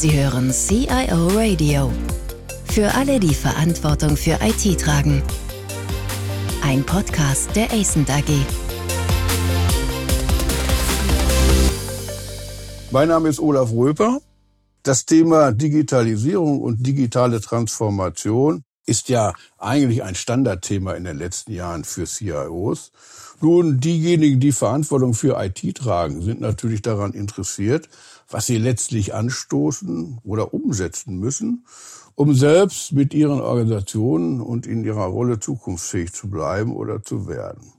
Sie 0.00 0.18
hören 0.18 0.50
CIO 0.50 1.26
Radio. 1.36 1.92
Für 2.64 2.94
alle, 2.94 3.20
die 3.20 3.34
Verantwortung 3.34 4.16
für 4.16 4.38
IT 4.40 4.80
tragen. 4.80 5.22
Ein 6.62 6.84
Podcast 6.84 7.54
der 7.54 7.70
ACENT 7.70 8.08
AG. 8.08 8.30
Mein 12.90 13.08
Name 13.08 13.28
ist 13.28 13.40
Olaf 13.40 13.72
Röper. 13.72 14.22
Das 14.84 15.04
Thema 15.04 15.52
Digitalisierung 15.52 16.62
und 16.62 16.86
digitale 16.86 17.42
Transformation 17.42 18.62
ist 18.90 19.08
ja 19.08 19.34
eigentlich 19.56 20.02
ein 20.02 20.16
Standardthema 20.16 20.94
in 20.94 21.04
den 21.04 21.16
letzten 21.16 21.52
Jahren 21.52 21.84
für 21.84 22.04
CIOs. 22.06 22.90
Nun, 23.40 23.78
diejenigen, 23.78 24.40
die 24.40 24.52
Verantwortung 24.52 25.14
für 25.14 25.40
IT 25.40 25.76
tragen, 25.76 26.20
sind 26.20 26.40
natürlich 26.40 26.82
daran 26.82 27.12
interessiert, 27.12 27.88
was 28.28 28.46
sie 28.46 28.58
letztlich 28.58 29.14
anstoßen 29.14 30.18
oder 30.24 30.52
umsetzen 30.52 31.18
müssen, 31.18 31.64
um 32.16 32.34
selbst 32.34 32.92
mit 32.92 33.14
ihren 33.14 33.40
Organisationen 33.40 34.40
und 34.40 34.66
in 34.66 34.84
ihrer 34.84 35.06
Rolle 35.06 35.38
zukunftsfähig 35.38 36.12
zu 36.12 36.28
bleiben 36.28 36.74
oder 36.76 37.02
zu 37.02 37.28
werden. 37.28 37.72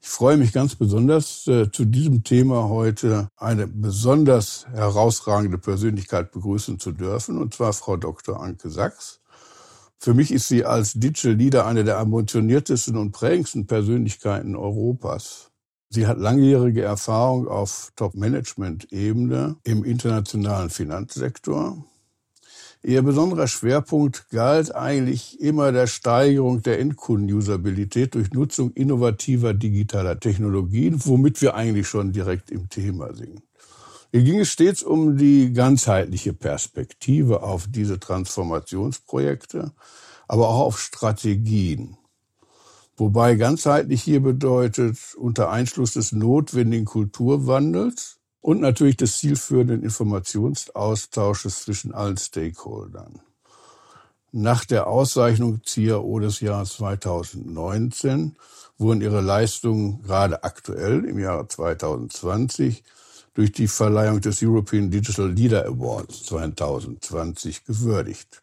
Ich 0.00 0.08
freue 0.08 0.38
mich 0.38 0.52
ganz 0.52 0.74
besonders, 0.74 1.46
äh, 1.46 1.70
zu 1.70 1.84
diesem 1.84 2.24
Thema 2.24 2.70
heute 2.70 3.28
eine 3.36 3.66
besonders 3.66 4.66
herausragende 4.72 5.58
Persönlichkeit 5.58 6.32
begrüßen 6.32 6.80
zu 6.80 6.92
dürfen, 6.92 7.36
und 7.36 7.52
zwar 7.52 7.74
Frau 7.74 7.98
Dr. 7.98 8.40
Anke 8.40 8.70
Sachs. 8.70 9.20
Für 10.00 10.14
mich 10.14 10.30
ist 10.30 10.46
sie 10.46 10.64
als 10.64 10.92
Digital 10.92 11.32
Leader 11.32 11.66
eine 11.66 11.82
der 11.82 11.98
ambitioniertesten 11.98 12.96
und 12.96 13.10
prägendsten 13.10 13.66
Persönlichkeiten 13.66 14.54
Europas. 14.54 15.50
Sie 15.90 16.06
hat 16.06 16.18
langjährige 16.18 16.82
Erfahrung 16.82 17.48
auf 17.48 17.92
Top-Management-Ebene 17.96 19.56
im 19.64 19.84
internationalen 19.84 20.70
Finanzsektor. 20.70 21.84
Ihr 22.84 23.02
besonderer 23.02 23.48
Schwerpunkt 23.48 24.28
galt 24.30 24.72
eigentlich 24.72 25.40
immer 25.40 25.72
der 25.72 25.88
Steigerung 25.88 26.62
der 26.62 26.78
Endkunden-Usabilität 26.78 28.14
durch 28.14 28.30
Nutzung 28.30 28.70
innovativer 28.74 29.52
digitaler 29.52 30.20
Technologien, 30.20 31.04
womit 31.06 31.42
wir 31.42 31.56
eigentlich 31.56 31.88
schon 31.88 32.12
direkt 32.12 32.52
im 32.52 32.68
Thema 32.68 33.12
sind. 33.14 33.42
Hier 34.10 34.22
ging 34.22 34.40
es 34.40 34.48
stets 34.48 34.82
um 34.82 35.18
die 35.18 35.52
ganzheitliche 35.52 36.32
Perspektive 36.32 37.42
auf 37.42 37.66
diese 37.68 38.00
Transformationsprojekte, 38.00 39.72
aber 40.26 40.48
auch 40.48 40.60
auf 40.60 40.80
Strategien. 40.80 41.98
Wobei 42.96 43.34
ganzheitlich 43.34 44.02
hier 44.02 44.20
bedeutet, 44.20 44.98
unter 45.16 45.50
Einschluss 45.50 45.92
des 45.92 46.12
notwendigen 46.12 46.86
Kulturwandels 46.86 48.18
und 48.40 48.60
natürlich 48.60 48.96
des 48.96 49.18
zielführenden 49.18 49.82
Informationsaustausches 49.82 51.64
zwischen 51.64 51.92
allen 51.92 52.16
Stakeholdern. 52.16 53.20
Nach 54.32 54.64
der 54.64 54.86
Auszeichnung 54.86 55.62
CIO 55.64 56.18
des 56.18 56.40
Jahres 56.40 56.74
2019 56.74 58.36
wurden 58.78 59.02
ihre 59.02 59.20
Leistungen 59.20 60.02
gerade 60.02 60.44
aktuell 60.44 61.04
im 61.04 61.18
Jahre 61.18 61.46
2020 61.46 62.84
durch 63.38 63.52
die 63.52 63.68
Verleihung 63.68 64.20
des 64.20 64.42
European 64.42 64.90
Digital 64.90 65.30
Leader 65.30 65.64
Awards 65.64 66.24
2020 66.24 67.64
gewürdigt. 67.64 68.42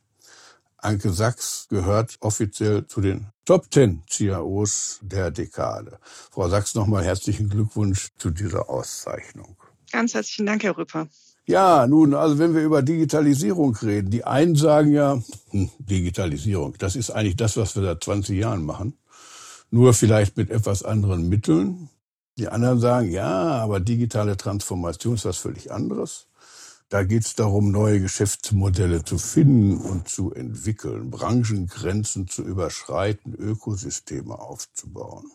Anke 0.77 1.11
Sachs 1.11 1.67
gehört 1.69 2.15
offiziell 2.21 2.87
zu 2.87 3.01
den 3.01 3.27
Top 3.43 3.65
10 3.73 4.03
CIOs 4.09 4.99
der 5.01 5.31
Dekade. 5.31 5.99
Frau 6.31 6.47
Sachs, 6.47 6.75
nochmal 6.75 7.03
herzlichen 7.03 7.49
Glückwunsch 7.49 8.07
zu 8.17 8.29
dieser 8.29 8.69
Auszeichnung. 8.69 9.57
Ganz 9.91 10.13
herzlichen 10.13 10.45
Dank, 10.45 10.63
Herr 10.63 10.77
Rüpper. 10.77 11.09
Ja, 11.45 11.87
nun, 11.87 12.13
also 12.13 12.39
wenn 12.39 12.55
wir 12.55 12.63
über 12.63 12.81
Digitalisierung 12.81 13.75
reden, 13.75 14.09
die 14.09 14.23
einen 14.23 14.55
sagen 14.55 14.93
ja, 14.93 15.21
hm, 15.49 15.71
Digitalisierung, 15.77 16.75
das 16.77 16.95
ist 16.95 17.09
eigentlich 17.09 17.35
das, 17.35 17.57
was 17.57 17.75
wir 17.75 17.83
seit 17.83 18.01
20 18.01 18.39
Jahren 18.39 18.63
machen, 18.63 18.97
nur 19.71 19.93
vielleicht 19.93 20.37
mit 20.37 20.49
etwas 20.49 20.83
anderen 20.83 21.27
Mitteln. 21.27 21.89
Die 22.37 22.49
anderen 22.49 22.79
sagen, 22.79 23.09
ja, 23.09 23.29
aber 23.29 23.79
digitale 23.79 24.35
Transformation 24.35 25.15
ist 25.15 25.25
was 25.25 25.37
völlig 25.37 25.71
anderes. 25.71 26.27
Da 26.89 27.03
geht 27.03 27.25
es 27.25 27.35
darum, 27.35 27.71
neue 27.71 27.99
Geschäftsmodelle 27.99 29.03
zu 29.03 29.17
finden 29.17 29.77
und 29.77 30.07
zu 30.07 30.33
entwickeln, 30.33 31.09
Branchengrenzen 31.09 32.27
zu 32.27 32.43
überschreiten, 32.43 33.33
Ökosysteme 33.33 34.37
aufzubauen. 34.37 35.31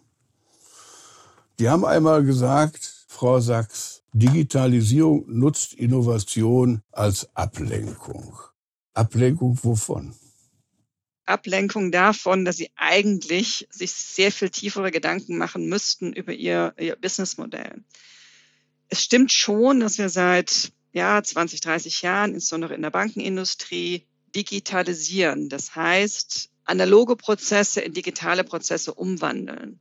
Die 1.58 1.68
haben 1.68 1.84
einmal 1.84 2.24
gesagt, 2.24 3.04
Frau 3.08 3.40
Sachs, 3.40 4.02
Digitalisierung 4.12 5.24
nutzt 5.26 5.74
Innovation 5.74 6.82
als 6.92 7.28
Ablenkung. 7.34 8.34
Ablenkung 8.94 9.58
wovon? 9.62 10.14
Ablenkung 11.26 11.92
davon, 11.92 12.44
dass 12.44 12.56
sie 12.56 12.70
eigentlich 12.76 13.66
sich 13.70 13.92
sehr 13.92 14.32
viel 14.32 14.50
tiefere 14.50 14.90
Gedanken 14.90 15.38
machen 15.38 15.68
müssten 15.68 16.12
über 16.12 16.32
ihr, 16.32 16.74
ihr 16.78 16.96
Businessmodell. 16.96 17.82
Es 18.88 19.02
stimmt 19.02 19.32
schon, 19.32 19.80
dass 19.80 19.98
wir 19.98 20.08
seit 20.08 20.72
ja, 20.92 21.22
20, 21.22 21.60
30 21.60 22.02
Jahren, 22.02 22.34
insbesondere 22.34 22.74
in 22.74 22.82
der 22.82 22.90
Bankenindustrie, 22.90 24.06
digitalisieren. 24.34 25.48
Das 25.48 25.76
heißt, 25.76 26.50
analoge 26.64 27.16
Prozesse 27.16 27.80
in 27.80 27.92
digitale 27.92 28.44
Prozesse 28.44 28.94
umwandeln. 28.94 29.80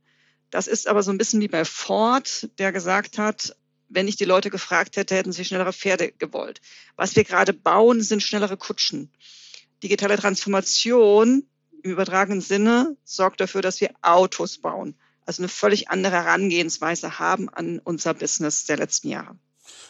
Das 0.50 0.66
ist 0.66 0.88
aber 0.88 1.02
so 1.02 1.10
ein 1.10 1.18
bisschen 1.18 1.40
wie 1.40 1.48
bei 1.48 1.64
Ford, 1.64 2.48
der 2.58 2.72
gesagt 2.72 3.18
hat, 3.18 3.56
wenn 3.88 4.08
ich 4.08 4.16
die 4.16 4.24
Leute 4.24 4.50
gefragt 4.50 4.96
hätte, 4.96 5.16
hätten 5.16 5.32
sie 5.32 5.44
schnellere 5.44 5.72
Pferde 5.72 6.12
gewollt. 6.12 6.60
Was 6.94 7.16
wir 7.16 7.24
gerade 7.24 7.52
bauen, 7.52 8.02
sind 8.02 8.22
schnellere 8.22 8.56
Kutschen 8.56 9.10
digitale 9.82 10.16
Transformation 10.16 11.44
im 11.82 11.90
übertragenen 11.90 12.40
Sinne 12.40 12.96
sorgt 13.04 13.40
dafür, 13.40 13.62
dass 13.62 13.80
wir 13.80 13.90
Autos 14.02 14.58
bauen. 14.58 14.94
Also 15.24 15.42
eine 15.42 15.48
völlig 15.48 15.88
andere 15.88 16.16
Herangehensweise 16.16 17.18
haben 17.18 17.48
an 17.48 17.78
unser 17.78 18.14
Business 18.14 18.64
der 18.64 18.76
letzten 18.76 19.08
Jahre. 19.08 19.36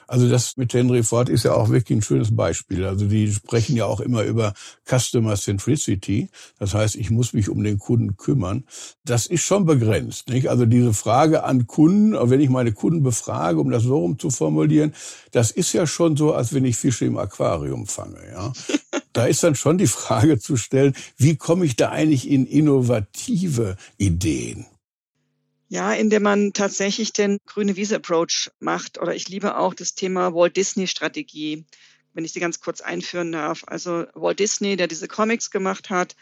Also 0.06 0.28
das 0.28 0.56
mit 0.56 0.74
Henry 0.74 1.04
Ford 1.04 1.28
ist 1.28 1.44
ja 1.44 1.54
auch 1.54 1.70
wirklich 1.70 1.98
ein 1.98 2.02
schönes 2.02 2.34
Beispiel. 2.34 2.84
Also 2.84 3.06
die 3.06 3.30
sprechen 3.32 3.76
ja 3.76 3.86
auch 3.86 4.00
immer 4.00 4.24
über 4.24 4.54
Customer 4.84 5.36
Centricity. 5.36 6.28
Das 6.58 6.74
heißt, 6.74 6.96
ich 6.96 7.10
muss 7.10 7.32
mich 7.32 7.48
um 7.48 7.62
den 7.62 7.78
Kunden 7.78 8.16
kümmern. 8.16 8.64
Das 9.04 9.26
ist 9.26 9.42
schon 9.42 9.66
begrenzt. 9.66 10.28
Nicht? 10.28 10.48
Also 10.48 10.66
diese 10.66 10.94
Frage 10.94 11.44
an 11.44 11.68
Kunden, 11.68 12.16
wenn 12.28 12.40
ich 12.40 12.48
meine 12.48 12.72
Kunden 12.72 13.04
befrage, 13.04 13.60
um 13.60 13.70
das 13.70 13.84
so 13.84 13.98
rum 13.98 14.18
zu 14.18 14.30
formulieren, 14.30 14.94
das 15.30 15.52
ist 15.52 15.72
ja 15.72 15.86
schon 15.86 16.16
so, 16.16 16.34
als 16.34 16.52
wenn 16.52 16.64
ich 16.64 16.76
Fische 16.76 17.04
im 17.04 17.16
Aquarium 17.16 17.86
fange. 17.86 18.18
Ja? 18.32 18.52
Da 19.12 19.26
ist 19.26 19.42
dann 19.42 19.56
schon 19.56 19.76
die 19.76 19.88
Frage 19.88 20.38
zu 20.38 20.56
stellen, 20.56 20.94
wie 21.16 21.34
komme 21.36 21.64
ich 21.64 21.74
da 21.74 21.88
eigentlich 21.88 22.30
in 22.30 22.46
innovative 22.46 23.76
Ideen? 23.98 24.66
Ja, 25.72 25.92
indem 25.92 26.24
man 26.24 26.52
tatsächlich 26.52 27.12
den 27.12 27.38
grüne 27.46 27.76
Wiese 27.76 27.94
Approach 27.94 28.50
macht. 28.58 28.98
Oder 28.98 29.14
ich 29.14 29.28
liebe 29.28 29.56
auch 29.56 29.72
das 29.72 29.94
Thema 29.94 30.34
Walt 30.34 30.56
Disney 30.56 30.88
Strategie, 30.88 31.64
wenn 32.12 32.24
ich 32.24 32.32
sie 32.32 32.40
ganz 32.40 32.58
kurz 32.58 32.80
einführen 32.80 33.30
darf. 33.30 33.62
Also 33.68 34.06
Walt 34.14 34.40
Disney, 34.40 34.74
der 34.74 34.88
diese 34.88 35.06
Comics 35.06 35.52
gemacht 35.52 35.88
hat, 35.88 36.16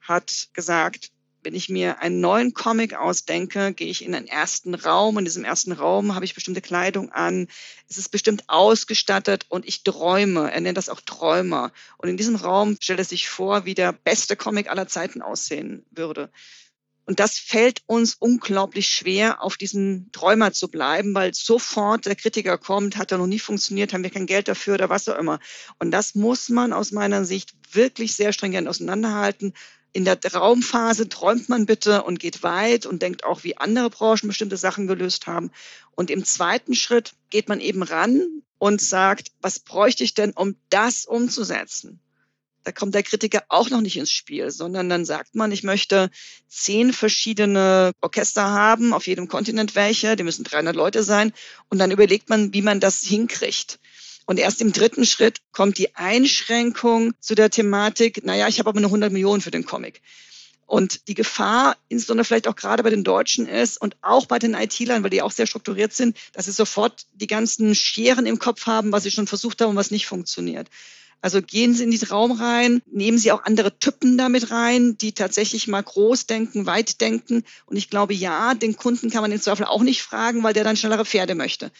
hat 0.00 0.48
gesagt, 0.54 1.10
wenn 1.42 1.54
ich 1.54 1.68
mir 1.68 2.00
einen 2.00 2.20
neuen 2.20 2.54
Comic 2.54 2.94
ausdenke, 2.94 3.74
gehe 3.74 3.88
ich 3.88 4.02
in 4.02 4.14
einen 4.14 4.26
ersten 4.26 4.74
Raum. 4.74 5.18
In 5.18 5.26
diesem 5.26 5.44
ersten 5.44 5.72
Raum 5.72 6.14
habe 6.14 6.24
ich 6.24 6.34
bestimmte 6.34 6.62
Kleidung 6.62 7.12
an. 7.12 7.48
Es 7.90 7.98
ist 7.98 8.08
bestimmt 8.08 8.44
ausgestattet 8.46 9.44
und 9.50 9.66
ich 9.66 9.82
träume. 9.82 10.50
Er 10.50 10.62
nennt 10.62 10.78
das 10.78 10.88
auch 10.88 11.02
Träumer. 11.02 11.72
Und 11.98 12.08
in 12.08 12.16
diesem 12.16 12.36
Raum 12.36 12.78
stellt 12.80 13.00
er 13.00 13.04
sich 13.04 13.28
vor, 13.28 13.66
wie 13.66 13.74
der 13.74 13.92
beste 13.92 14.34
Comic 14.34 14.70
aller 14.70 14.88
Zeiten 14.88 15.20
aussehen 15.20 15.84
würde. 15.90 16.30
Und 17.06 17.20
das 17.20 17.38
fällt 17.38 17.82
uns 17.86 18.14
unglaublich 18.14 18.88
schwer, 18.88 19.42
auf 19.42 19.56
diesen 19.56 20.10
Träumer 20.12 20.52
zu 20.52 20.68
bleiben, 20.68 21.14
weil 21.14 21.34
sofort 21.34 22.06
der 22.06 22.16
Kritiker 22.16 22.56
kommt, 22.56 22.96
hat 22.96 23.12
er 23.12 23.18
noch 23.18 23.26
nie 23.26 23.38
funktioniert, 23.38 23.92
haben 23.92 24.02
wir 24.02 24.10
kein 24.10 24.26
Geld 24.26 24.48
dafür 24.48 24.74
oder 24.74 24.88
was 24.88 25.08
auch 25.08 25.18
immer. 25.18 25.38
Und 25.78 25.90
das 25.90 26.14
muss 26.14 26.48
man 26.48 26.72
aus 26.72 26.92
meiner 26.92 27.24
Sicht 27.24 27.54
wirklich 27.72 28.14
sehr 28.16 28.32
stringent 28.32 28.68
auseinanderhalten. 28.68 29.52
In 29.92 30.04
der 30.04 30.18
Raumphase 30.24 31.08
träumt 31.08 31.48
man 31.48 31.66
bitte 31.66 32.02
und 32.02 32.18
geht 32.18 32.42
weit 32.42 32.86
und 32.86 33.02
denkt 33.02 33.24
auch, 33.24 33.44
wie 33.44 33.58
andere 33.58 33.90
Branchen 33.90 34.26
bestimmte 34.26 34.56
Sachen 34.56 34.86
gelöst 34.86 35.26
haben. 35.26 35.50
Und 35.94 36.10
im 36.10 36.24
zweiten 36.24 36.74
Schritt 36.74 37.12
geht 37.30 37.48
man 37.48 37.60
eben 37.60 37.82
ran 37.82 38.42
und 38.58 38.80
sagt, 38.80 39.30
was 39.40 39.60
bräuchte 39.60 40.02
ich 40.04 40.14
denn, 40.14 40.32
um 40.32 40.56
das 40.70 41.04
umzusetzen? 41.04 42.00
Da 42.64 42.72
kommt 42.72 42.94
der 42.94 43.02
Kritiker 43.02 43.44
auch 43.48 43.70
noch 43.70 43.80
nicht 43.80 43.96
ins 43.96 44.10
Spiel, 44.10 44.50
sondern 44.50 44.88
dann 44.88 45.04
sagt 45.04 45.34
man, 45.34 45.52
ich 45.52 45.62
möchte 45.62 46.10
zehn 46.48 46.92
verschiedene 46.92 47.92
Orchester 48.00 48.50
haben, 48.50 48.92
auf 48.92 49.06
jedem 49.06 49.28
Kontinent 49.28 49.74
welche, 49.74 50.16
die 50.16 50.24
müssen 50.24 50.44
300 50.44 50.74
Leute 50.74 51.02
sein, 51.02 51.32
und 51.68 51.78
dann 51.78 51.90
überlegt 51.90 52.28
man, 52.30 52.52
wie 52.54 52.62
man 52.62 52.80
das 52.80 53.02
hinkriegt. 53.02 53.78
Und 54.26 54.38
erst 54.38 54.62
im 54.62 54.72
dritten 54.72 55.04
Schritt 55.04 55.40
kommt 55.52 55.76
die 55.76 55.94
Einschränkung 55.94 57.12
zu 57.20 57.34
der 57.34 57.50
Thematik, 57.50 58.24
naja, 58.24 58.48
ich 58.48 58.58
habe 58.58 58.70
aber 58.70 58.80
nur 58.80 58.88
100 58.88 59.12
Millionen 59.12 59.42
für 59.42 59.50
den 59.50 59.66
Comic. 59.66 60.00
Und 60.66 61.08
die 61.08 61.14
Gefahr, 61.14 61.76
insbesondere 61.88 62.24
vielleicht 62.24 62.48
auch 62.48 62.56
gerade 62.56 62.82
bei 62.82 62.88
den 62.88 63.04
Deutschen 63.04 63.46
ist 63.46 63.78
und 63.78 63.96
auch 64.00 64.24
bei 64.24 64.38
den 64.38 64.54
IT-Lern, 64.54 65.02
weil 65.02 65.10
die 65.10 65.20
auch 65.20 65.30
sehr 65.30 65.46
strukturiert 65.46 65.92
sind, 65.92 66.16
dass 66.32 66.46
sie 66.46 66.52
sofort 66.52 67.04
die 67.12 67.26
ganzen 67.26 67.74
Scheren 67.74 68.24
im 68.24 68.38
Kopf 68.38 68.66
haben, 68.66 68.90
was 68.90 69.02
sie 69.02 69.10
schon 69.10 69.26
versucht 69.26 69.60
haben 69.60 69.70
und 69.70 69.76
was 69.76 69.90
nicht 69.90 70.06
funktioniert. 70.06 70.70
Also 71.24 71.40
gehen 71.40 71.72
Sie 71.72 71.84
in 71.84 71.90
den 71.90 72.06
Raum 72.06 72.32
rein, 72.32 72.82
nehmen 72.84 73.16
Sie 73.16 73.32
auch 73.32 73.44
andere 73.44 73.78
Typen 73.78 74.18
damit 74.18 74.50
rein, 74.50 74.98
die 74.98 75.12
tatsächlich 75.12 75.68
mal 75.68 75.82
groß 75.82 76.26
denken, 76.26 76.66
weit 76.66 77.00
denken. 77.00 77.44
Und 77.64 77.78
ich 77.78 77.88
glaube, 77.88 78.12
ja, 78.12 78.52
den 78.52 78.76
Kunden 78.76 79.08
kann 79.08 79.22
man 79.22 79.32
im 79.32 79.40
Zweifel 79.40 79.64
auch 79.64 79.82
nicht 79.82 80.02
fragen, 80.02 80.42
weil 80.42 80.52
der 80.52 80.64
dann 80.64 80.76
schnellere 80.76 81.06
Pferde 81.06 81.34
möchte. 81.34 81.72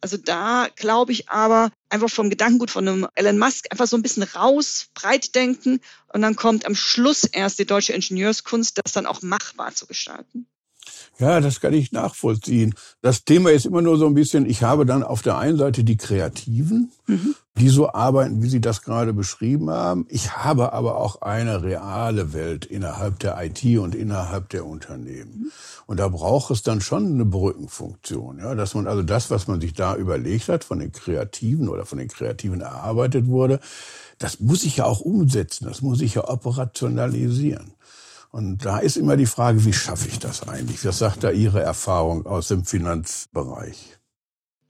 Also 0.00 0.16
da 0.16 0.66
glaube 0.74 1.12
ich 1.12 1.28
aber 1.28 1.70
einfach 1.90 2.10
vom 2.10 2.28
Gedankengut 2.28 2.72
von 2.72 2.88
einem 2.88 3.06
Elon 3.14 3.38
Musk 3.38 3.66
einfach 3.70 3.86
so 3.86 3.96
ein 3.96 4.02
bisschen 4.02 4.24
raus, 4.24 4.88
breit 4.94 5.36
denken 5.36 5.78
und 6.12 6.22
dann 6.22 6.34
kommt 6.34 6.66
am 6.66 6.74
Schluss 6.74 7.22
erst 7.22 7.60
die 7.60 7.66
deutsche 7.66 7.92
Ingenieurskunst, 7.92 8.80
das 8.82 8.92
dann 8.92 9.06
auch 9.06 9.22
machbar 9.22 9.72
zu 9.76 9.86
gestalten. 9.86 10.48
Ja, 11.18 11.40
das 11.40 11.60
kann 11.60 11.74
ich 11.74 11.92
nachvollziehen. 11.92 12.74
Das 13.02 13.24
Thema 13.24 13.50
ist 13.50 13.66
immer 13.66 13.82
nur 13.82 13.98
so 13.98 14.06
ein 14.06 14.14
bisschen, 14.14 14.46
ich 14.46 14.62
habe 14.62 14.86
dann 14.86 15.02
auf 15.02 15.22
der 15.22 15.36
einen 15.38 15.58
Seite 15.58 15.82
die 15.82 15.96
Kreativen, 15.96 16.92
mhm. 17.06 17.34
die 17.56 17.68
so 17.68 17.92
arbeiten, 17.92 18.42
wie 18.42 18.48
Sie 18.48 18.60
das 18.60 18.82
gerade 18.82 19.12
beschrieben 19.12 19.68
haben. 19.70 20.06
Ich 20.08 20.36
habe 20.36 20.72
aber 20.72 20.96
auch 20.96 21.20
eine 21.20 21.62
reale 21.62 22.32
Welt 22.32 22.66
innerhalb 22.66 23.18
der 23.18 23.36
IT 23.42 23.64
und 23.78 23.94
innerhalb 23.94 24.48
der 24.50 24.64
Unternehmen. 24.64 25.32
Mhm. 25.38 25.52
Und 25.86 25.98
da 25.98 26.08
braucht 26.08 26.50
es 26.52 26.62
dann 26.62 26.80
schon 26.80 27.06
eine 27.06 27.24
Brückenfunktion, 27.24 28.38
ja, 28.38 28.54
dass 28.54 28.74
man 28.74 28.86
also 28.86 29.02
das, 29.02 29.30
was 29.30 29.48
man 29.48 29.60
sich 29.60 29.72
da 29.72 29.96
überlegt 29.96 30.48
hat, 30.48 30.62
von 30.62 30.78
den 30.78 30.92
Kreativen 30.92 31.68
oder 31.68 31.84
von 31.86 31.98
den 31.98 32.08
Kreativen 32.08 32.60
erarbeitet 32.60 33.26
wurde, 33.26 33.58
das 34.18 34.40
muss 34.40 34.64
ich 34.64 34.76
ja 34.76 34.84
auch 34.84 35.00
umsetzen, 35.00 35.66
das 35.66 35.80
muss 35.80 36.00
ich 36.00 36.14
ja 36.14 36.28
operationalisieren. 36.28 37.72
Und 38.30 38.64
da 38.64 38.78
ist 38.78 38.96
immer 38.96 39.16
die 39.16 39.26
Frage, 39.26 39.64
wie 39.64 39.72
schaffe 39.72 40.08
ich 40.08 40.18
das 40.18 40.46
eigentlich? 40.46 40.84
Was 40.84 40.98
sagt 40.98 41.24
da 41.24 41.30
Ihre 41.30 41.62
Erfahrung 41.62 42.26
aus 42.26 42.48
dem 42.48 42.64
Finanzbereich? 42.64 43.98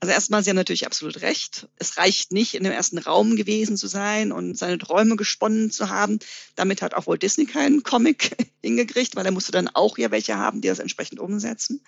Also 0.01 0.13
erstmal, 0.13 0.41
Sie 0.41 0.49
haben 0.49 0.55
natürlich 0.55 0.85
absolut 0.85 1.21
recht. 1.21 1.67
Es 1.75 1.97
reicht 1.97 2.31
nicht, 2.31 2.53
in 2.53 2.63
dem 2.63 2.71
ersten 2.71 2.99
Raum 2.99 3.35
gewesen 3.35 3.75
zu 3.75 3.87
sein 3.87 4.31
und 4.31 4.57
seine 4.57 4.77
Träume 4.77 5.17
gesponnen 5.17 5.71
zu 5.71 5.89
haben. 5.89 6.19
Damit 6.55 6.81
hat 6.81 6.93
auch 6.93 7.05
Walt 7.07 7.21
Disney 7.21 7.45
keinen 7.45 7.83
Comic 7.83 8.37
hingekriegt, 8.63 9.17
weil 9.17 9.25
er 9.25 9.33
musste 9.33 9.51
dann 9.51 9.67
auch 9.67 9.97
ja 9.97 10.09
welche 10.09 10.37
haben, 10.37 10.61
die 10.61 10.69
das 10.69 10.79
entsprechend 10.79 11.19
umsetzen. 11.19 11.81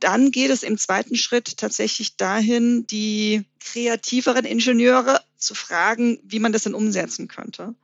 Dann 0.00 0.30
geht 0.30 0.50
es 0.50 0.62
im 0.62 0.78
zweiten 0.78 1.16
Schritt 1.16 1.58
tatsächlich 1.58 2.16
dahin, 2.16 2.86
die 2.86 3.44
kreativeren 3.60 4.46
Ingenieure 4.46 5.20
zu 5.36 5.54
fragen, 5.54 6.18
wie 6.22 6.38
man 6.38 6.52
das 6.52 6.62
denn 6.62 6.74
umsetzen 6.74 7.28
könnte 7.28 7.74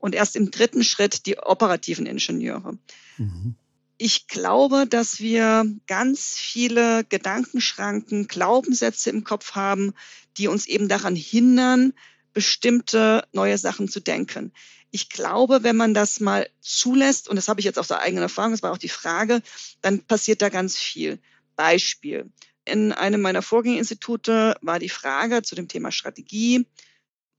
und 0.00 0.14
erst 0.14 0.34
im 0.34 0.50
dritten 0.50 0.82
Schritt 0.82 1.26
die 1.26 1.38
operativen 1.38 2.06
Ingenieure. 2.06 2.76
Mhm. 3.18 3.54
Ich 3.98 4.26
glaube, 4.28 4.86
dass 4.88 5.20
wir 5.20 5.64
ganz 5.86 6.34
viele 6.34 7.04
Gedankenschranken, 7.04 8.28
Glaubenssätze 8.28 9.10
im 9.10 9.24
Kopf 9.24 9.52
haben, 9.52 9.92
die 10.38 10.48
uns 10.48 10.66
eben 10.66 10.88
daran 10.88 11.14
hindern, 11.14 11.92
bestimmte 12.32 13.24
neue 13.32 13.58
Sachen 13.58 13.88
zu 13.88 14.00
denken. 14.00 14.52
Ich 14.90 15.10
glaube, 15.10 15.62
wenn 15.62 15.76
man 15.76 15.92
das 15.92 16.18
mal 16.18 16.48
zulässt, 16.60 17.28
und 17.28 17.36
das 17.36 17.48
habe 17.48 17.60
ich 17.60 17.66
jetzt 17.66 17.78
aus 17.78 17.88
der 17.88 18.00
eigenen 18.00 18.22
Erfahrung, 18.22 18.52
das 18.52 18.62
war 18.62 18.72
auch 18.72 18.78
die 18.78 18.88
Frage, 18.88 19.42
dann 19.82 20.00
passiert 20.00 20.40
da 20.40 20.48
ganz 20.48 20.78
viel. 20.78 21.20
Beispiel. 21.54 22.32
In 22.64 22.92
einem 22.92 23.20
meiner 23.20 23.42
Vorgängerinstitute 23.42 24.56
war 24.62 24.78
die 24.78 24.88
Frage 24.88 25.42
zu 25.42 25.54
dem 25.54 25.68
Thema 25.68 25.92
Strategie, 25.92 26.66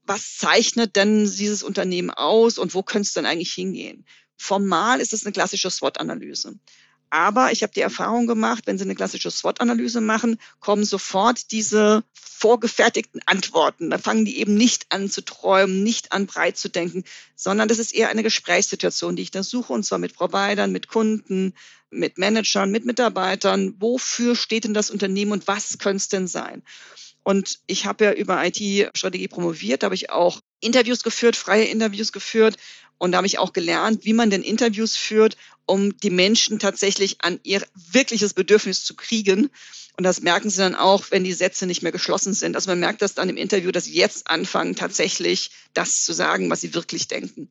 was 0.06 0.38
zeichnet 0.38 0.96
denn 0.96 1.26
dieses 1.26 1.64
Unternehmen 1.64 2.10
aus 2.10 2.58
und 2.58 2.74
wo 2.74 2.84
könnte 2.84 3.08
es 3.08 3.14
denn 3.14 3.26
eigentlich 3.26 3.54
hingehen? 3.54 4.06
Formal 4.38 5.00
ist 5.00 5.14
es 5.14 5.26
eine 5.26 5.34
klassische 5.34 5.70
SWOT-Analyse. 5.70 6.56
Aber 7.12 7.52
ich 7.52 7.62
habe 7.62 7.74
die 7.74 7.82
Erfahrung 7.82 8.26
gemacht, 8.26 8.64
wenn 8.66 8.78
Sie 8.78 8.86
eine 8.86 8.96
klassische 8.96 9.30
SWOT-Analyse 9.30 10.00
machen, 10.00 10.40
kommen 10.62 10.86
sofort 10.86 11.52
diese 11.52 12.06
vorgefertigten 12.14 13.22
Antworten. 13.26 13.90
Da 13.90 13.98
fangen 13.98 14.24
die 14.24 14.40
eben 14.40 14.56
nicht 14.56 14.86
an 14.90 15.10
zu 15.10 15.22
träumen, 15.22 15.84
nicht 15.84 16.14
an 16.14 16.26
breit 16.26 16.58
zu 16.58 16.70
denken, 16.70 17.04
sondern 17.36 17.68
das 17.68 17.80
ist 17.80 17.94
eher 17.94 18.10
eine 18.10 18.24
Gesprächssituation, 18.24 19.18
die 19.18 19.24
ich 19.24 19.32
da 19.32 19.44
suche, 19.44 19.74
und 19.74 19.84
zwar 19.84 20.00
mit 20.00 20.16
Providern, 20.16 20.72
mit 20.72 20.88
Kunden, 20.88 21.54
mit 21.90 22.18
Managern, 22.18 22.72
mit 22.72 22.86
Mitarbeitern. 22.86 23.76
Wofür 23.80 24.38
steht 24.38 24.64
denn 24.64 24.74
das 24.74 24.90
Unternehmen 24.90 25.34
und 25.34 25.48
was 25.48 25.78
könnte 25.80 25.98
es 25.98 26.08
denn 26.08 26.28
sein? 26.28 26.64
Und 27.24 27.60
ich 27.68 27.86
habe 27.86 28.06
ja 28.06 28.14
über 28.14 28.44
IT-Strategie 28.44 29.28
promoviert, 29.28 29.84
da 29.84 29.86
habe 29.86 29.96
ich 29.96 30.10
auch 30.10 30.42
Interviews 30.60 31.04
geführt, 31.04 31.36
freie 31.36 31.66
Interviews 31.66 32.12
geführt. 32.12 32.58
Und 32.98 33.12
da 33.12 33.18
habe 33.18 33.28
ich 33.28 33.40
auch 33.40 33.54
gelernt, 33.54 34.06
wie 34.06 34.14
man 34.14 34.30
denn 34.30 34.44
Interviews 34.44 34.96
führt, 34.96 35.36
um 35.66 35.98
die 35.98 36.12
Menschen 36.12 36.60
tatsächlich 36.60 37.18
an 37.22 37.40
ihr 37.44 37.66
wirkliches 37.92 38.34
Bedürfnis 38.34 38.84
zu 38.84 38.96
kriegen. 38.96 39.50
Und 39.98 40.04
das 40.04 40.22
merken 40.22 40.50
sie 40.50 40.58
dann 40.58 40.76
auch, 40.76 41.06
wenn 41.10 41.24
die 41.24 41.34
Sätze 41.34 41.66
nicht 41.66 41.82
mehr 41.82 41.92
geschlossen 41.92 42.34
sind. 42.34 42.56
Also 42.56 42.70
man 42.70 42.80
merkt 42.80 43.02
das 43.02 43.16
dann 43.16 43.30
im 43.30 43.38
Interview, 43.38 43.72
dass 43.72 43.86
sie 43.86 43.94
jetzt 43.94 44.30
anfangen, 44.30 44.76
tatsächlich 44.76 45.50
das 45.74 46.04
zu 46.04 46.14
sagen, 46.14 46.50
was 46.50 46.62
sie 46.62 46.74
wirklich 46.74 47.08
denken. 47.08 47.50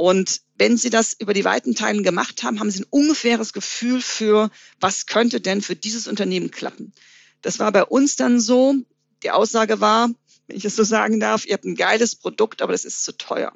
Und 0.00 0.40
wenn 0.56 0.78
Sie 0.78 0.88
das 0.88 1.12
über 1.12 1.34
die 1.34 1.44
weiten 1.44 1.74
Teilen 1.74 2.02
gemacht 2.02 2.42
haben, 2.42 2.58
haben 2.58 2.70
Sie 2.70 2.80
ein 2.80 2.86
ungefähres 2.88 3.52
Gefühl 3.52 4.00
für, 4.00 4.50
was 4.80 5.04
könnte 5.04 5.42
denn 5.42 5.60
für 5.60 5.76
dieses 5.76 6.08
Unternehmen 6.08 6.50
klappen. 6.50 6.94
Das 7.42 7.58
war 7.58 7.70
bei 7.70 7.84
uns 7.84 8.16
dann 8.16 8.40
so, 8.40 8.74
die 9.22 9.30
Aussage 9.30 9.80
war, 9.80 10.10
wenn 10.46 10.56
ich 10.56 10.64
es 10.64 10.76
so 10.76 10.84
sagen 10.84 11.20
darf, 11.20 11.46
ihr 11.46 11.54
habt 11.54 11.64
ein 11.64 11.76
geiles 11.76 12.16
Produkt, 12.16 12.62
aber 12.62 12.72
das 12.72 12.84
ist 12.84 13.04
zu 13.04 13.16
teuer. 13.16 13.52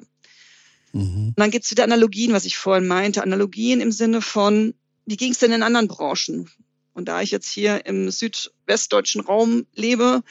Mhm. 0.93 1.27
Und 1.27 1.39
dann 1.39 1.51
gibt 1.51 1.65
es 1.65 1.71
wieder 1.71 1.83
Analogien, 1.83 2.33
was 2.33 2.45
ich 2.45 2.57
vorhin 2.57 2.87
meinte. 2.87 3.21
Analogien 3.21 3.81
im 3.81 3.91
Sinne 3.91 4.21
von, 4.21 4.73
wie 5.05 5.17
ging 5.17 5.31
es 5.31 5.39
denn 5.39 5.51
in 5.51 5.63
anderen 5.63 5.87
Branchen? 5.87 6.49
Und 6.93 7.09
da 7.09 7.21
ich 7.21 7.31
jetzt 7.31 7.49
hier 7.49 7.85
im 7.85 8.09
südwestdeutschen 8.09 9.21
Raum 9.21 9.65
lebe, 9.73 10.23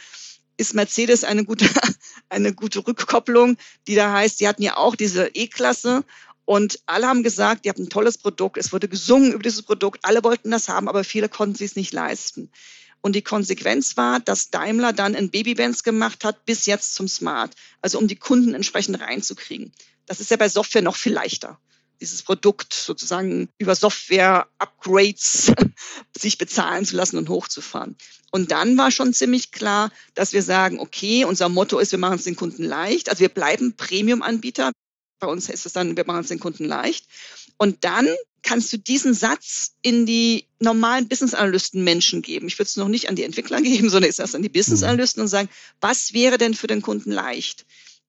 ist 0.56 0.74
Mercedes 0.74 1.24
eine 1.24 1.44
gute, 1.44 1.68
eine 2.28 2.54
gute 2.54 2.86
Rückkopplung, 2.86 3.56
die 3.86 3.94
da 3.94 4.12
heißt, 4.12 4.40
die 4.40 4.48
hatten 4.48 4.62
ja 4.62 4.76
auch 4.76 4.96
diese 4.96 5.28
E-Klasse 5.34 6.04
und 6.44 6.80
alle 6.86 7.06
haben 7.06 7.22
gesagt, 7.22 7.64
ihr 7.64 7.70
habt 7.70 7.78
ein 7.78 7.88
tolles 7.88 8.18
Produkt, 8.18 8.58
es 8.58 8.72
wurde 8.72 8.88
gesungen 8.88 9.32
über 9.32 9.42
dieses 9.42 9.62
Produkt, 9.62 10.00
alle 10.02 10.22
wollten 10.24 10.50
das 10.50 10.68
haben, 10.68 10.88
aber 10.88 11.04
viele 11.04 11.28
konnten 11.28 11.56
sich 11.56 11.70
es 11.70 11.76
nicht 11.76 11.92
leisten. 11.92 12.50
Und 13.04 13.14
die 13.14 13.20
Konsequenz 13.20 13.98
war, 13.98 14.18
dass 14.18 14.48
Daimler 14.48 14.94
dann 14.94 15.14
ein 15.14 15.28
Babybands 15.28 15.82
gemacht 15.82 16.24
hat, 16.24 16.46
bis 16.46 16.64
jetzt 16.64 16.94
zum 16.94 17.06
Smart. 17.06 17.54
Also 17.82 17.98
um 17.98 18.08
die 18.08 18.16
Kunden 18.16 18.54
entsprechend 18.54 18.98
reinzukriegen. 18.98 19.72
Das 20.06 20.20
ist 20.20 20.30
ja 20.30 20.38
bei 20.38 20.48
Software 20.48 20.80
noch 20.80 20.96
viel 20.96 21.12
leichter 21.12 21.58
dieses 22.00 22.22
Produkt 22.22 22.74
sozusagen 22.74 23.48
über 23.58 23.74
Software-Upgrades 23.74 25.52
sich 26.18 26.38
bezahlen 26.38 26.84
zu 26.84 26.96
lassen 26.96 27.18
und 27.18 27.28
hochzufahren. 27.28 27.96
Und 28.30 28.50
dann 28.50 28.76
war 28.78 28.90
schon 28.90 29.12
ziemlich 29.12 29.52
klar, 29.52 29.92
dass 30.14 30.32
wir 30.32 30.42
sagen, 30.42 30.80
okay, 30.80 31.24
unser 31.24 31.48
Motto 31.48 31.78
ist, 31.78 31.92
wir 31.92 31.98
machen 31.98 32.16
es 32.16 32.24
den 32.24 32.36
Kunden 32.36 32.64
leicht. 32.64 33.10
Also 33.10 33.20
wir 33.20 33.28
bleiben 33.28 33.76
Premium-Anbieter. 33.76 34.72
Bei 35.20 35.28
uns 35.28 35.48
ist 35.48 35.66
es 35.66 35.72
dann, 35.72 35.96
wir 35.96 36.06
machen 36.06 36.22
es 36.22 36.28
den 36.28 36.40
Kunden 36.40 36.64
leicht. 36.64 37.06
Und 37.58 37.84
dann 37.84 38.08
kannst 38.44 38.72
du 38.72 38.78
diesen 38.78 39.14
Satz 39.14 39.74
in 39.82 40.06
die 40.06 40.46
normalen 40.60 41.08
Business-Analysten 41.08 41.82
Menschen 41.82 42.22
geben. 42.22 42.46
Ich 42.46 42.58
würde 42.58 42.68
es 42.68 42.76
noch 42.76 42.88
nicht 42.88 43.08
an 43.08 43.16
die 43.16 43.24
Entwickler 43.24 43.60
geben, 43.62 43.90
sondern 43.90 44.08
ist 44.08 44.20
das 44.20 44.34
an 44.34 44.42
die 44.42 44.48
Business-Analysten 44.48 45.22
und 45.22 45.28
sagen, 45.28 45.48
was 45.80 46.12
wäre 46.12 46.38
denn 46.38 46.54
für 46.54 46.68
den 46.68 46.82
Kunden 46.82 47.10
leicht? 47.10 47.66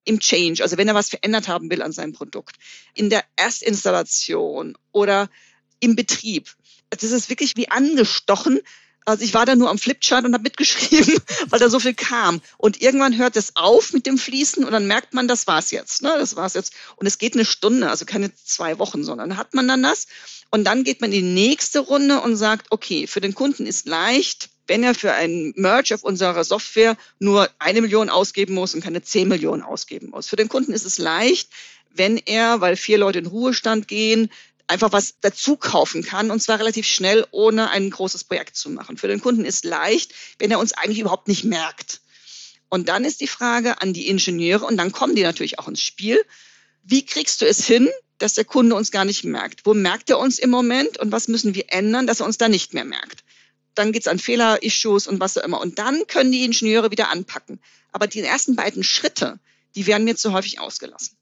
Im 0.07 0.19
Change, 0.19 0.61
also 0.61 0.77
wenn 0.77 0.87
er 0.87 0.93
was 0.93 1.09
verändert 1.09 1.47
haben 1.47 1.71
will 1.71 1.81
an 1.81 1.91
seinem 1.91 2.13
Produkt, 2.13 2.57
in 2.93 3.09
der 3.09 3.23
Erstinstallation 3.37 4.77
oder 4.91 5.31
im 5.79 5.95
Betrieb. 5.95 6.53
Das 6.91 7.01
ist 7.01 7.29
wirklich 7.29 7.57
wie 7.57 7.69
angestochen, 7.69 8.59
also 9.05 9.23
ich 9.23 9.33
war 9.33 9.45
da 9.45 9.55
nur 9.55 9.69
am 9.69 9.77
Flipchart 9.77 10.25
und 10.25 10.33
habe 10.33 10.43
mitgeschrieben, 10.43 11.15
weil 11.49 11.59
da 11.59 11.69
so 11.69 11.79
viel 11.79 11.93
kam. 11.93 12.41
Und 12.57 12.81
irgendwann 12.81 13.17
hört 13.17 13.37
es 13.37 13.55
auf 13.55 13.93
mit 13.93 14.05
dem 14.05 14.17
Fließen 14.17 14.65
und 14.65 14.71
dann 14.71 14.87
merkt 14.87 15.13
man, 15.13 15.27
das 15.27 15.47
war's 15.47 15.71
jetzt. 15.71 16.01
Ne? 16.01 16.13
Das 16.17 16.35
war's 16.35 16.55
jetzt. 16.55 16.73
Und 16.95 17.05
es 17.05 17.17
geht 17.19 17.35
eine 17.35 17.45
Stunde, 17.45 17.89
also 17.89 18.05
keine 18.05 18.33
zwei 18.35 18.79
Wochen, 18.79 19.03
sondern 19.03 19.37
hat 19.37 19.53
man 19.53 19.67
dann 19.67 19.83
das. 19.83 20.07
Und 20.49 20.63
dann 20.63 20.83
geht 20.83 21.01
man 21.01 21.11
in 21.11 21.21
die 21.21 21.33
nächste 21.33 21.79
Runde 21.79 22.21
und 22.21 22.35
sagt, 22.35 22.67
okay, 22.71 23.07
für 23.07 23.21
den 23.21 23.35
Kunden 23.35 23.65
ist 23.65 23.87
leicht, 23.87 24.49
wenn 24.67 24.83
er 24.83 24.95
für 24.95 25.13
einen 25.13 25.53
Merge 25.55 25.93
auf 25.93 26.03
unserer 26.03 26.43
Software 26.43 26.97
nur 27.19 27.49
eine 27.59 27.81
Million 27.81 28.09
ausgeben 28.09 28.55
muss 28.55 28.73
und 28.73 28.83
keine 28.83 29.03
zehn 29.03 29.27
Millionen 29.27 29.61
ausgeben 29.61 30.09
muss. 30.09 30.27
Für 30.27 30.35
den 30.35 30.49
Kunden 30.49 30.73
ist 30.73 30.85
es 30.85 30.97
leicht, 30.97 31.49
wenn 31.93 32.17
er, 32.17 32.61
weil 32.61 32.75
vier 32.75 32.97
Leute 32.97 33.19
in 33.19 33.27
Ruhestand 33.27 33.87
gehen, 33.87 34.31
einfach 34.67 34.91
was 34.91 35.15
dazu 35.21 35.57
kaufen 35.57 36.03
kann 36.03 36.31
und 36.31 36.41
zwar 36.41 36.59
relativ 36.59 36.87
schnell, 36.87 37.25
ohne 37.31 37.69
ein 37.69 37.89
großes 37.89 38.23
Projekt 38.23 38.55
zu 38.55 38.69
machen. 38.69 38.97
Für 38.97 39.07
den 39.07 39.21
Kunden 39.21 39.45
ist 39.45 39.63
leicht, 39.65 40.13
wenn 40.39 40.51
er 40.51 40.59
uns 40.59 40.73
eigentlich 40.73 40.99
überhaupt 40.99 41.27
nicht 41.27 41.43
merkt. 41.43 42.01
Und 42.69 42.89
dann 42.89 43.05
ist 43.05 43.21
die 43.21 43.27
Frage 43.27 43.81
an 43.81 43.93
die 43.93 44.07
Ingenieure 44.07 44.65
und 44.65 44.77
dann 44.77 44.91
kommen 44.91 45.15
die 45.15 45.23
natürlich 45.23 45.59
auch 45.59 45.67
ins 45.67 45.81
Spiel. 45.81 46.23
Wie 46.83 47.05
kriegst 47.05 47.41
du 47.41 47.45
es 47.45 47.65
hin, 47.65 47.89
dass 48.17 48.33
der 48.33 48.45
Kunde 48.45 48.75
uns 48.75 48.91
gar 48.91 49.05
nicht 49.05 49.23
merkt? 49.23 49.65
Wo 49.65 49.73
merkt 49.73 50.09
er 50.09 50.19
uns 50.19 50.39
im 50.39 50.49
Moment 50.49 50.97
und 50.97 51.11
was 51.11 51.27
müssen 51.27 51.55
wir 51.55 51.65
ändern, 51.69 52.07
dass 52.07 52.19
er 52.19 52.25
uns 52.25 52.37
da 52.37 52.49
nicht 52.49 52.73
mehr 52.73 52.85
merkt? 52.85 53.23
Dann 53.75 53.91
geht's 53.91 54.07
an 54.07 54.19
Fehler-Issues 54.19 55.07
und 55.07 55.19
was 55.19 55.37
auch 55.37 55.43
immer. 55.43 55.59
Und 55.59 55.79
dann 55.79 56.07
können 56.07 56.31
die 56.31 56.45
Ingenieure 56.45 56.91
wieder 56.91 57.11
anpacken. 57.11 57.59
Aber 57.91 58.07
die 58.07 58.21
ersten 58.21 58.55
beiden 58.55 58.83
Schritte, 58.83 59.39
die 59.75 59.85
werden 59.85 60.05
mir 60.05 60.15
zu 60.15 60.33
häufig 60.33 60.59
ausgelassen. 60.59 61.17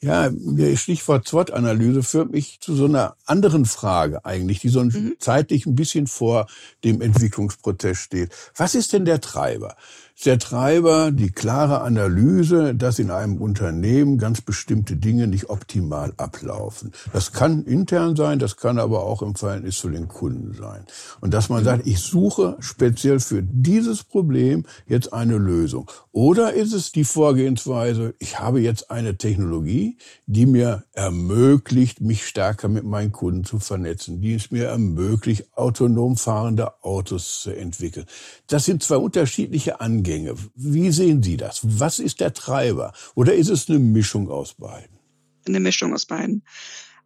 Ja, 0.00 0.30
Stichwort 0.74 1.28
SWOT-Analyse 1.28 2.02
führt 2.02 2.32
mich 2.32 2.58
zu 2.60 2.74
so 2.74 2.86
einer 2.86 3.16
anderen 3.24 3.64
Frage 3.64 4.24
eigentlich, 4.24 4.58
die 4.58 4.68
so 4.68 4.82
mhm. 4.82 5.14
zeitlich 5.20 5.66
ein 5.66 5.76
bisschen 5.76 6.08
vor 6.08 6.48
dem 6.82 7.00
Entwicklungsprozess 7.00 7.98
steht. 7.98 8.30
Was 8.56 8.74
ist 8.74 8.92
denn 8.92 9.04
der 9.04 9.20
Treiber? 9.20 9.76
Ist 10.22 10.26
der 10.26 10.38
Treiber 10.38 11.10
die 11.10 11.32
klare 11.32 11.80
Analyse, 11.80 12.76
dass 12.76 13.00
in 13.00 13.10
einem 13.10 13.38
Unternehmen 13.38 14.18
ganz 14.18 14.40
bestimmte 14.40 14.94
Dinge 14.94 15.26
nicht 15.26 15.50
optimal 15.50 16.12
ablaufen. 16.16 16.92
Das 17.12 17.32
kann 17.32 17.64
intern 17.64 18.14
sein, 18.14 18.38
das 18.38 18.56
kann 18.56 18.78
aber 18.78 19.02
auch 19.02 19.22
im 19.22 19.34
Verhältnis 19.34 19.78
zu 19.78 19.88
den 19.88 20.06
Kunden 20.06 20.54
sein. 20.54 20.84
Und 21.20 21.34
dass 21.34 21.48
man 21.48 21.64
sagt, 21.64 21.88
ich 21.88 21.98
suche 21.98 22.56
speziell 22.60 23.18
für 23.18 23.42
dieses 23.42 24.04
Problem 24.04 24.64
jetzt 24.86 25.12
eine 25.12 25.38
Lösung. 25.38 25.90
Oder 26.12 26.52
ist 26.52 26.72
es 26.72 26.92
die 26.92 27.02
Vorgehensweise, 27.02 28.14
ich 28.20 28.38
habe 28.38 28.60
jetzt 28.60 28.92
eine 28.92 29.16
Technologie, 29.16 29.98
die 30.26 30.46
mir 30.46 30.84
ermöglicht, 30.92 32.00
mich 32.00 32.28
stärker 32.28 32.68
mit 32.68 32.84
meinen 32.84 33.10
Kunden 33.10 33.42
zu 33.42 33.58
vernetzen, 33.58 34.20
die 34.20 34.34
es 34.34 34.52
mir 34.52 34.66
ermöglicht, 34.66 35.46
autonom 35.56 36.16
fahrende 36.16 36.84
Autos 36.84 37.40
zu 37.40 37.50
entwickeln. 37.50 38.06
Das 38.46 38.66
sind 38.66 38.84
zwei 38.84 38.98
unterschiedliche 38.98 39.80
Angänge. 40.12 40.34
Wie 40.54 40.90
sehen 40.90 41.22
Sie 41.22 41.36
das? 41.36 41.60
Was 41.62 41.98
ist 41.98 42.20
der 42.20 42.34
Treiber? 42.34 42.92
Oder 43.14 43.34
ist 43.34 43.48
es 43.48 43.68
eine 43.68 43.78
Mischung 43.78 44.30
aus 44.30 44.54
beiden? 44.54 44.98
Eine 45.46 45.60
Mischung 45.60 45.94
aus 45.94 46.06
beiden. 46.06 46.42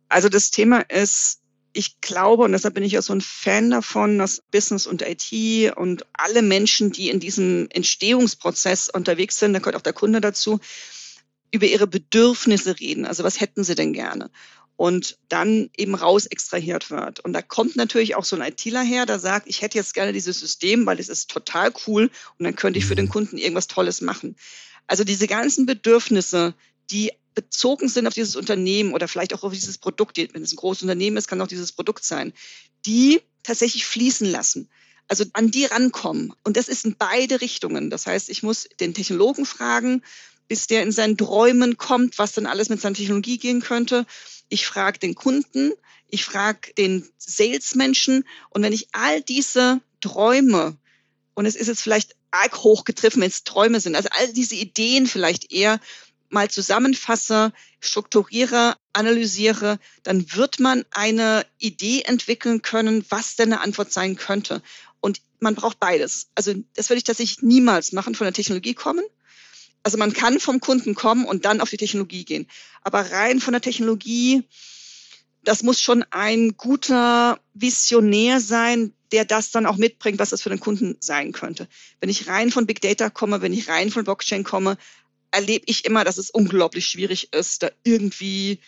Also 0.09 0.29
das 0.29 0.51
Thema 0.51 0.81
ist, 0.81 1.41
ich 1.73 2.01
glaube, 2.01 2.45
und 2.45 2.53
deshalb 2.53 2.75
bin 2.75 2.85
ich 2.85 2.93
ja 2.93 3.03
so 3.03 3.13
ein 3.13 3.21
Fan 3.21 3.71
davon, 3.71 4.19
dass 4.19 4.43
Business 4.51 4.87
und 4.87 5.03
IT 5.03 5.77
und 5.77 6.07
alle 6.15 6.43
Menschen, 6.43 6.93
die 6.93 7.11
in 7.11 7.21
diesem 7.21 7.69
Entstehungsprozess 7.71 8.89
unterwegs 8.89 9.39
sind, 9.39 9.53
da 9.53 9.59
gehört 9.59 9.77
auch 9.77 9.83
der 9.83 9.93
Kunde 9.93 10.21
dazu, 10.21 10.59
über 11.51 11.67
ihre 11.67 11.87
Bedürfnisse 11.87 12.79
reden. 12.81 13.07
Also 13.07 13.25
was 13.25 13.41
hätten 13.41 13.65
sie 13.65 13.75
denn 13.75 13.93
gerne? 13.93 14.31
Und 14.77 15.17
dann 15.31 15.71
eben 15.77 15.95
raus 15.95 16.27
extrahiert 16.27 16.91
wird. 16.91 17.21
Und 17.21 17.33
da 17.33 17.41
kommt 17.41 17.77
natürlich 17.77 18.15
auch 18.15 18.25
so 18.25 18.37
ein 18.37 18.43
ITler 18.43 18.83
her, 18.83 19.07
der 19.07 19.19
sagt, 19.19 19.49
ich 19.49 19.63
hätte 19.63 19.79
jetzt 19.79 19.95
gerne 19.95 20.13
dieses 20.13 20.39
System, 20.39 20.85
weil 20.85 21.01
es 21.01 21.09
ist 21.09 21.31
total 21.31 21.73
cool 21.87 22.11
und 22.39 22.45
dann 22.45 22.57
könnte 22.57 22.79
ich 22.79 22.85
für 22.85 22.95
den 22.95 23.07
mhm. 23.07 23.11
Kunden 23.11 23.39
irgendwas 23.39 23.69
Tolles 23.69 24.03
machen. 24.03 24.37
Also 24.87 25.03
diese 25.03 25.27
ganzen 25.27 25.65
Bedürfnisse, 25.65 26.55
die 26.91 27.11
bezogen 27.35 27.89
sind 27.89 28.07
auf 28.07 28.15
dieses 28.15 28.37
Unternehmen 28.37 28.93
oder 28.93 29.09
vielleicht 29.09 29.35
auch 29.35 29.45
auf 29.45 29.53
dieses 29.53 29.79
Produkt, 29.79 30.19
wenn 30.19 30.43
es 30.43 30.53
ein 30.53 30.57
großes 30.57 30.83
Unternehmen 30.83 31.17
ist, 31.17 31.29
kann 31.29 31.41
auch 31.41 31.47
dieses 31.47 31.73
Produkt 31.73 32.05
sein, 32.05 32.33
die 32.85 33.21
tatsächlich 33.43 33.87
fließen 33.87 34.29
lassen. 34.29 34.69
Also 35.09 35.25
an 35.35 35.53
die 35.53 35.67
rankommen. 35.67 36.33
Und 36.43 36.57
das 36.57 36.67
ist 36.67 36.85
in 36.85 36.97
beide 36.99 37.41
Richtungen. 37.41 37.91
Das 37.91 38.07
heißt, 38.07 38.29
ich 38.29 38.43
muss 38.43 38.69
den 38.81 38.95
Technologen 38.95 39.47
fragen, 39.47 40.03
bis 40.49 40.67
der 40.67 40.83
in 40.83 40.93
seinen 40.93 41.17
Träumen 41.17 41.77
kommt, 41.77 42.19
was 42.19 42.33
dann 42.33 42.47
alles 42.47 42.69
mit 42.69 42.81
seiner 42.81 42.95
Technologie 42.95 43.39
gehen 43.39 43.61
könnte. 43.61 44.07
Ich 44.49 44.67
frage 44.67 44.99
den 44.99 45.15
Kunden, 45.15 45.73
ich 46.09 46.25
frage 46.25 46.73
den 46.75 47.09
Salesmenschen 47.19 48.25
und 48.51 48.63
wenn 48.63 48.73
ich 48.73 48.89
all 48.93 49.23
diese 49.23 49.81
Träume 50.01 50.77
und 51.35 51.47
es 51.47 51.57
ist 51.57 51.67
jetzt 51.67 51.83
vielleicht 51.83 52.15
arg 52.31 52.57
hochgetriffen, 52.59 53.23
wenn 53.23 53.29
es 53.29 53.45
Träume 53.45 53.81
sind, 53.81 53.97
also 53.97 54.09
all 54.13 54.33
diese 54.33 54.55
Ideen 54.55 55.07
vielleicht 55.07 55.53
eher 55.53 55.81
mal 56.29 56.51
zusammenfasse, 56.51 57.53
strukturiere, 57.81 58.77
analysiere, 58.93 59.79
dann 60.03 60.33
wird 60.35 60.61
man 60.61 60.85
eine 60.91 61.47
Idee 61.59 62.03
entwickeln 62.03 62.63
können, 62.63 63.05
was 63.09 63.37
denn 63.37 63.53
eine 63.53 63.63
Antwort 63.63 63.93
sein 63.93 64.17
könnte. 64.17 64.63
Und 65.01 65.21
man 65.39 65.55
braucht 65.55 65.79
beides. 65.79 66.29
Also 66.35 66.55
das 66.75 66.89
würde 66.89 66.99
ich 66.99 67.05
tatsächlich 67.05 67.43
niemals 67.43 67.93
machen, 67.93 68.15
von 68.15 68.25
der 68.25 68.35
Technologie 68.35 68.75
kommen 68.75 69.05
also 69.87 69.99
man 69.99 70.13
kann 70.13 70.41
vom 70.41 70.59
Kunden 70.59 70.97
kommen 70.97 71.25
und 71.25 71.45
dann 71.45 71.61
auf 71.61 71.71
die 71.71 71.77
Technologie 71.77 72.25
gehen. 72.25 72.49
Aber 72.83 73.09
rein 73.13 73.39
von 73.39 73.53
der 73.53 73.61
Technologie, 73.61 74.43
das 75.45 75.63
muss 75.63 75.81
schon 75.81 76.05
ein 76.11 76.57
guter 76.57 77.39
Visionär 77.55 78.41
sein, 78.41 78.95
der 79.13 79.25
das 79.25 79.53
dann 79.53 79.65
auch 79.65 79.77
mitbringt, 79.77 80.19
was 80.19 80.31
das 80.31 80.43
für 80.43 80.49
den 80.49 80.59
Kunden 80.59 80.97
sein 80.99 81.31
könnte. 81.31 81.69
Wenn 82.01 82.11
ich 82.11 82.27
rein 82.27 82.51
von 82.51 82.67
Big 82.67 82.81
Data 82.81 83.11
komme, 83.11 83.43
wenn 83.43 83.53
ich 83.53 83.69
rein 83.69 83.93
von 83.93 84.03
Blockchain 84.03 84.43
komme, 84.43 84.77
erlebe 85.31 85.67
ich 85.69 85.85
immer, 85.85 86.03
dass 86.03 86.19
es 86.19 86.31
unglaublich 86.31 86.87
schwierig 86.87 87.33
ist, 87.33 87.63
da 87.63 87.71
irgendwie 87.85 88.59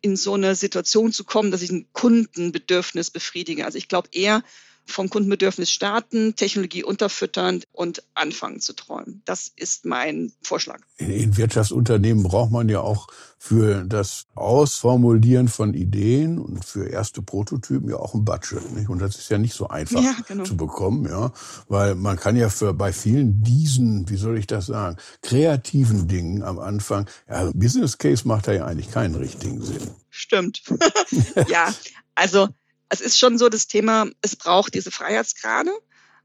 in 0.00 0.16
so 0.16 0.32
eine 0.32 0.54
Situation 0.54 1.12
zu 1.12 1.24
kommen, 1.24 1.50
dass 1.50 1.60
ich 1.60 1.70
ein 1.70 1.86
Kundenbedürfnis 1.92 3.10
befriedige. 3.10 3.66
Also 3.66 3.76
ich 3.76 3.88
glaube 3.88 4.08
eher, 4.12 4.42
vom 4.86 5.10
Kundenbedürfnis 5.10 5.70
starten, 5.70 6.36
Technologie 6.36 6.84
unterfüttern 6.84 7.62
und 7.72 8.02
anfangen 8.14 8.60
zu 8.60 8.74
träumen. 8.74 9.22
Das 9.24 9.50
ist 9.54 9.84
mein 9.84 10.32
Vorschlag. 10.42 10.80
In 10.98 11.36
Wirtschaftsunternehmen 11.36 12.22
braucht 12.22 12.50
man 12.50 12.68
ja 12.68 12.80
auch 12.80 13.08
für 13.38 13.84
das 13.84 14.26
Ausformulieren 14.34 15.48
von 15.48 15.74
Ideen 15.74 16.38
und 16.38 16.64
für 16.64 16.88
erste 16.88 17.22
Prototypen 17.22 17.88
ja 17.88 17.96
auch 17.96 18.14
ein 18.14 18.24
Budget. 18.24 18.70
Nicht? 18.72 18.88
Und 18.88 19.00
das 19.00 19.16
ist 19.16 19.30
ja 19.30 19.38
nicht 19.38 19.54
so 19.54 19.68
einfach 19.68 20.00
ja, 20.00 20.14
genau. 20.28 20.44
zu 20.44 20.56
bekommen, 20.56 21.06
ja, 21.06 21.32
weil 21.68 21.96
man 21.96 22.16
kann 22.16 22.36
ja 22.36 22.50
für 22.50 22.72
bei 22.72 22.92
vielen 22.92 23.42
diesen, 23.42 24.08
wie 24.08 24.16
soll 24.16 24.38
ich 24.38 24.46
das 24.46 24.66
sagen, 24.66 24.96
kreativen 25.22 26.06
Dingen 26.06 26.42
am 26.42 26.58
Anfang, 26.58 27.08
ja, 27.28 27.50
Business 27.52 27.98
Case 27.98 28.28
macht 28.28 28.46
da 28.46 28.52
ja 28.52 28.66
eigentlich 28.66 28.92
keinen 28.92 29.16
richtigen 29.16 29.60
Sinn. 29.60 29.90
Stimmt. 30.08 30.62
ja, 31.48 31.74
also 32.14 32.48
es 32.92 33.00
ist 33.00 33.18
schon 33.18 33.38
so 33.38 33.48
das 33.48 33.66
Thema, 33.66 34.06
es 34.20 34.36
braucht 34.36 34.74
diese 34.74 34.90
Freiheitsgrade 34.90 35.72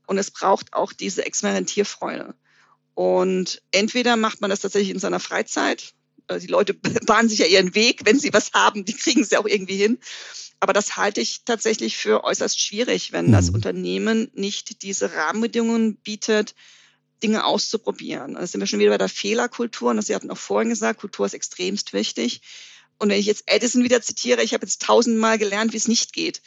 und 0.06 0.18
es 0.18 0.32
braucht 0.32 0.74
auch 0.74 0.92
diese 0.92 1.26
Experimentierfreude. 1.26 2.36
Und 2.94 3.62
entweder 3.72 4.18
macht 4.18 4.42
man 4.42 4.50
das 4.50 4.60
tatsächlich 4.60 4.90
in 4.90 5.00
seiner 5.00 5.22
Freizeit. 5.22 5.94
Äh, 6.28 6.40
die 6.40 6.48
Leute 6.48 6.74
bahnen 7.06 7.30
sich 7.30 7.40
ja 7.40 7.46
ihren 7.46 7.74
Weg, 7.74 8.02
wenn 8.04 8.20
sie 8.20 8.34
was 8.34 8.52
haben, 8.54 8.84
die 8.84 8.94
kriegen 8.94 9.22
es 9.22 9.30
ja 9.30 9.40
auch 9.40 9.48
irgendwie 9.48 9.78
hin. 9.78 9.98
Aber 10.60 10.74
das 10.74 10.98
halte 10.98 11.22
ich 11.22 11.46
tatsächlich 11.46 11.96
für 11.96 12.26
äußerst 12.26 12.60
schwierig, 12.60 13.14
wenn 13.14 13.32
das 13.32 13.50
mhm. 13.50 13.56
Unternehmen 13.56 14.30
nicht 14.34 14.82
diese 14.82 15.14
Rahmenbedingungen 15.14 15.96
bietet, 15.98 16.54
Dinge 17.24 17.46
auszuprobieren. 17.46 18.34
Da 18.34 18.46
sind 18.46 18.60
wir 18.60 18.68
schon 18.68 18.80
wieder 18.80 18.92
bei 18.92 18.98
der 18.98 19.10
Fehlerkultur. 19.10 19.92
Und 19.92 19.98
das 19.98 20.08
Sie 20.08 20.16
hatten 20.16 20.32
auch 20.32 20.38
vorhin 20.38 20.70
gesagt, 20.70 21.00
Kultur 21.00 21.28
ist 21.28 21.34
extremst 21.34 21.94
wichtig. 21.94 22.42
Und 22.98 23.10
wenn 23.10 23.20
ich 23.20 23.26
jetzt 23.26 23.44
Edison 23.48 23.84
wieder 23.84 24.02
zitiere, 24.02 24.44
ich 24.44 24.54
habe 24.54 24.66
jetzt 24.66 24.82
tausendmal 24.82 25.38
gelernt, 25.38 25.74
wie 25.74 25.78
es 25.78 25.88
nicht 25.88 26.14
geht. 26.14 26.42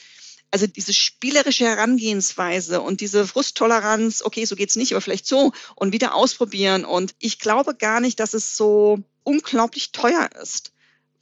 Also 0.50 0.66
diese 0.66 0.92
spielerische 0.92 1.64
Herangehensweise 1.64 2.80
und 2.80 3.00
diese 3.00 3.26
Frusttoleranz, 3.26 4.22
okay, 4.22 4.44
so 4.44 4.56
geht's 4.56 4.74
nicht, 4.74 4.92
aber 4.92 5.00
vielleicht 5.00 5.26
so 5.26 5.52
und 5.76 5.92
wieder 5.92 6.14
ausprobieren. 6.14 6.84
Und 6.84 7.14
ich 7.20 7.38
glaube 7.38 7.74
gar 7.74 8.00
nicht, 8.00 8.18
dass 8.18 8.34
es 8.34 8.56
so 8.56 8.98
unglaublich 9.22 9.92
teuer 9.92 10.28
ist, 10.42 10.72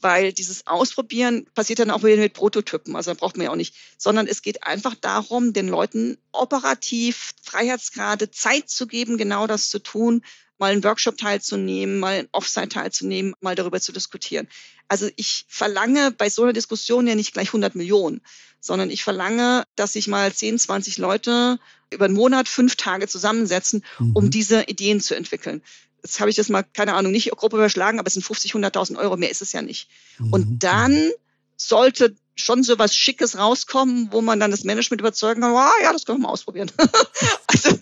weil 0.00 0.32
dieses 0.32 0.66
Ausprobieren 0.66 1.47
passiert 1.54 1.80
dann 1.80 1.90
auch 1.90 2.02
wieder 2.02 2.16
mit 2.16 2.32
Prototypen, 2.32 2.97
also 2.97 3.11
da 3.11 3.14
braucht 3.14 3.37
man 3.37 3.44
ja 3.44 3.50
auch 3.50 3.56
nicht, 3.56 3.75
sondern 3.99 4.26
es 4.26 4.40
geht 4.42 4.62
einfach 4.62 4.94
darum, 4.94 5.52
den 5.52 5.68
Leuten 5.68 6.16
operativ 6.32 7.35
Freiheitsgrade 7.42 8.30
Zeit 8.30 8.70
zu 8.70 8.87
geben, 8.87 9.18
genau 9.18 9.47
das 9.47 9.68
zu 9.68 9.78
tun, 9.78 10.23
mal 10.58 10.72
einen 10.72 10.84
Workshop 10.84 11.16
teilzunehmen, 11.16 11.98
mal 11.98 12.14
ein 12.14 12.28
Offsite 12.32 12.68
teilzunehmen, 12.68 13.34
mal 13.40 13.54
darüber 13.54 13.80
zu 13.80 13.92
diskutieren. 13.92 14.48
Also 14.88 15.08
ich 15.16 15.44
verlange 15.48 16.10
bei 16.10 16.30
so 16.30 16.42
einer 16.42 16.52
Diskussion 16.52 17.06
ja 17.06 17.14
nicht 17.14 17.32
gleich 17.32 17.48
100 17.48 17.74
Millionen, 17.74 18.22
sondern 18.60 18.90
ich 18.90 19.04
verlange, 19.04 19.64
dass 19.76 19.92
sich 19.92 20.08
mal 20.08 20.32
10, 20.32 20.58
20 20.58 20.98
Leute 20.98 21.58
über 21.90 22.06
einen 22.06 22.14
Monat, 22.14 22.48
fünf 22.48 22.76
Tage 22.76 23.06
zusammensetzen, 23.08 23.84
mhm. 23.98 24.12
um 24.14 24.30
diese 24.30 24.64
Ideen 24.64 25.00
zu 25.00 25.14
entwickeln. 25.14 25.62
Jetzt 26.02 26.20
habe 26.20 26.30
ich 26.30 26.36
das 26.36 26.48
mal, 26.48 26.62
keine 26.62 26.94
Ahnung, 26.94 27.12
nicht 27.12 27.30
grob 27.30 27.52
überschlagen, 27.52 27.98
aber 27.98 28.06
es 28.06 28.14
sind 28.14 28.24
50, 28.24 28.54
100.000 28.54 28.98
Euro, 28.98 29.16
mehr 29.16 29.30
ist 29.30 29.42
es 29.42 29.52
ja 29.52 29.62
nicht. 29.62 29.88
Mhm. 30.18 30.32
Und 30.32 30.58
dann 30.62 31.10
sollte 31.56 32.14
schon 32.36 32.62
so 32.62 32.78
was 32.78 32.94
Schickes 32.94 33.36
rauskommen, 33.36 34.08
wo 34.12 34.20
man 34.20 34.38
dann 34.38 34.50
das 34.50 34.64
Management 34.64 35.00
überzeugen 35.00 35.40
kann, 35.40 35.52
oh, 35.52 35.82
ja, 35.82 35.92
das 35.92 36.04
können 36.04 36.18
wir 36.18 36.28
mal 36.28 36.32
ausprobieren. 36.32 36.70
also 37.46 37.78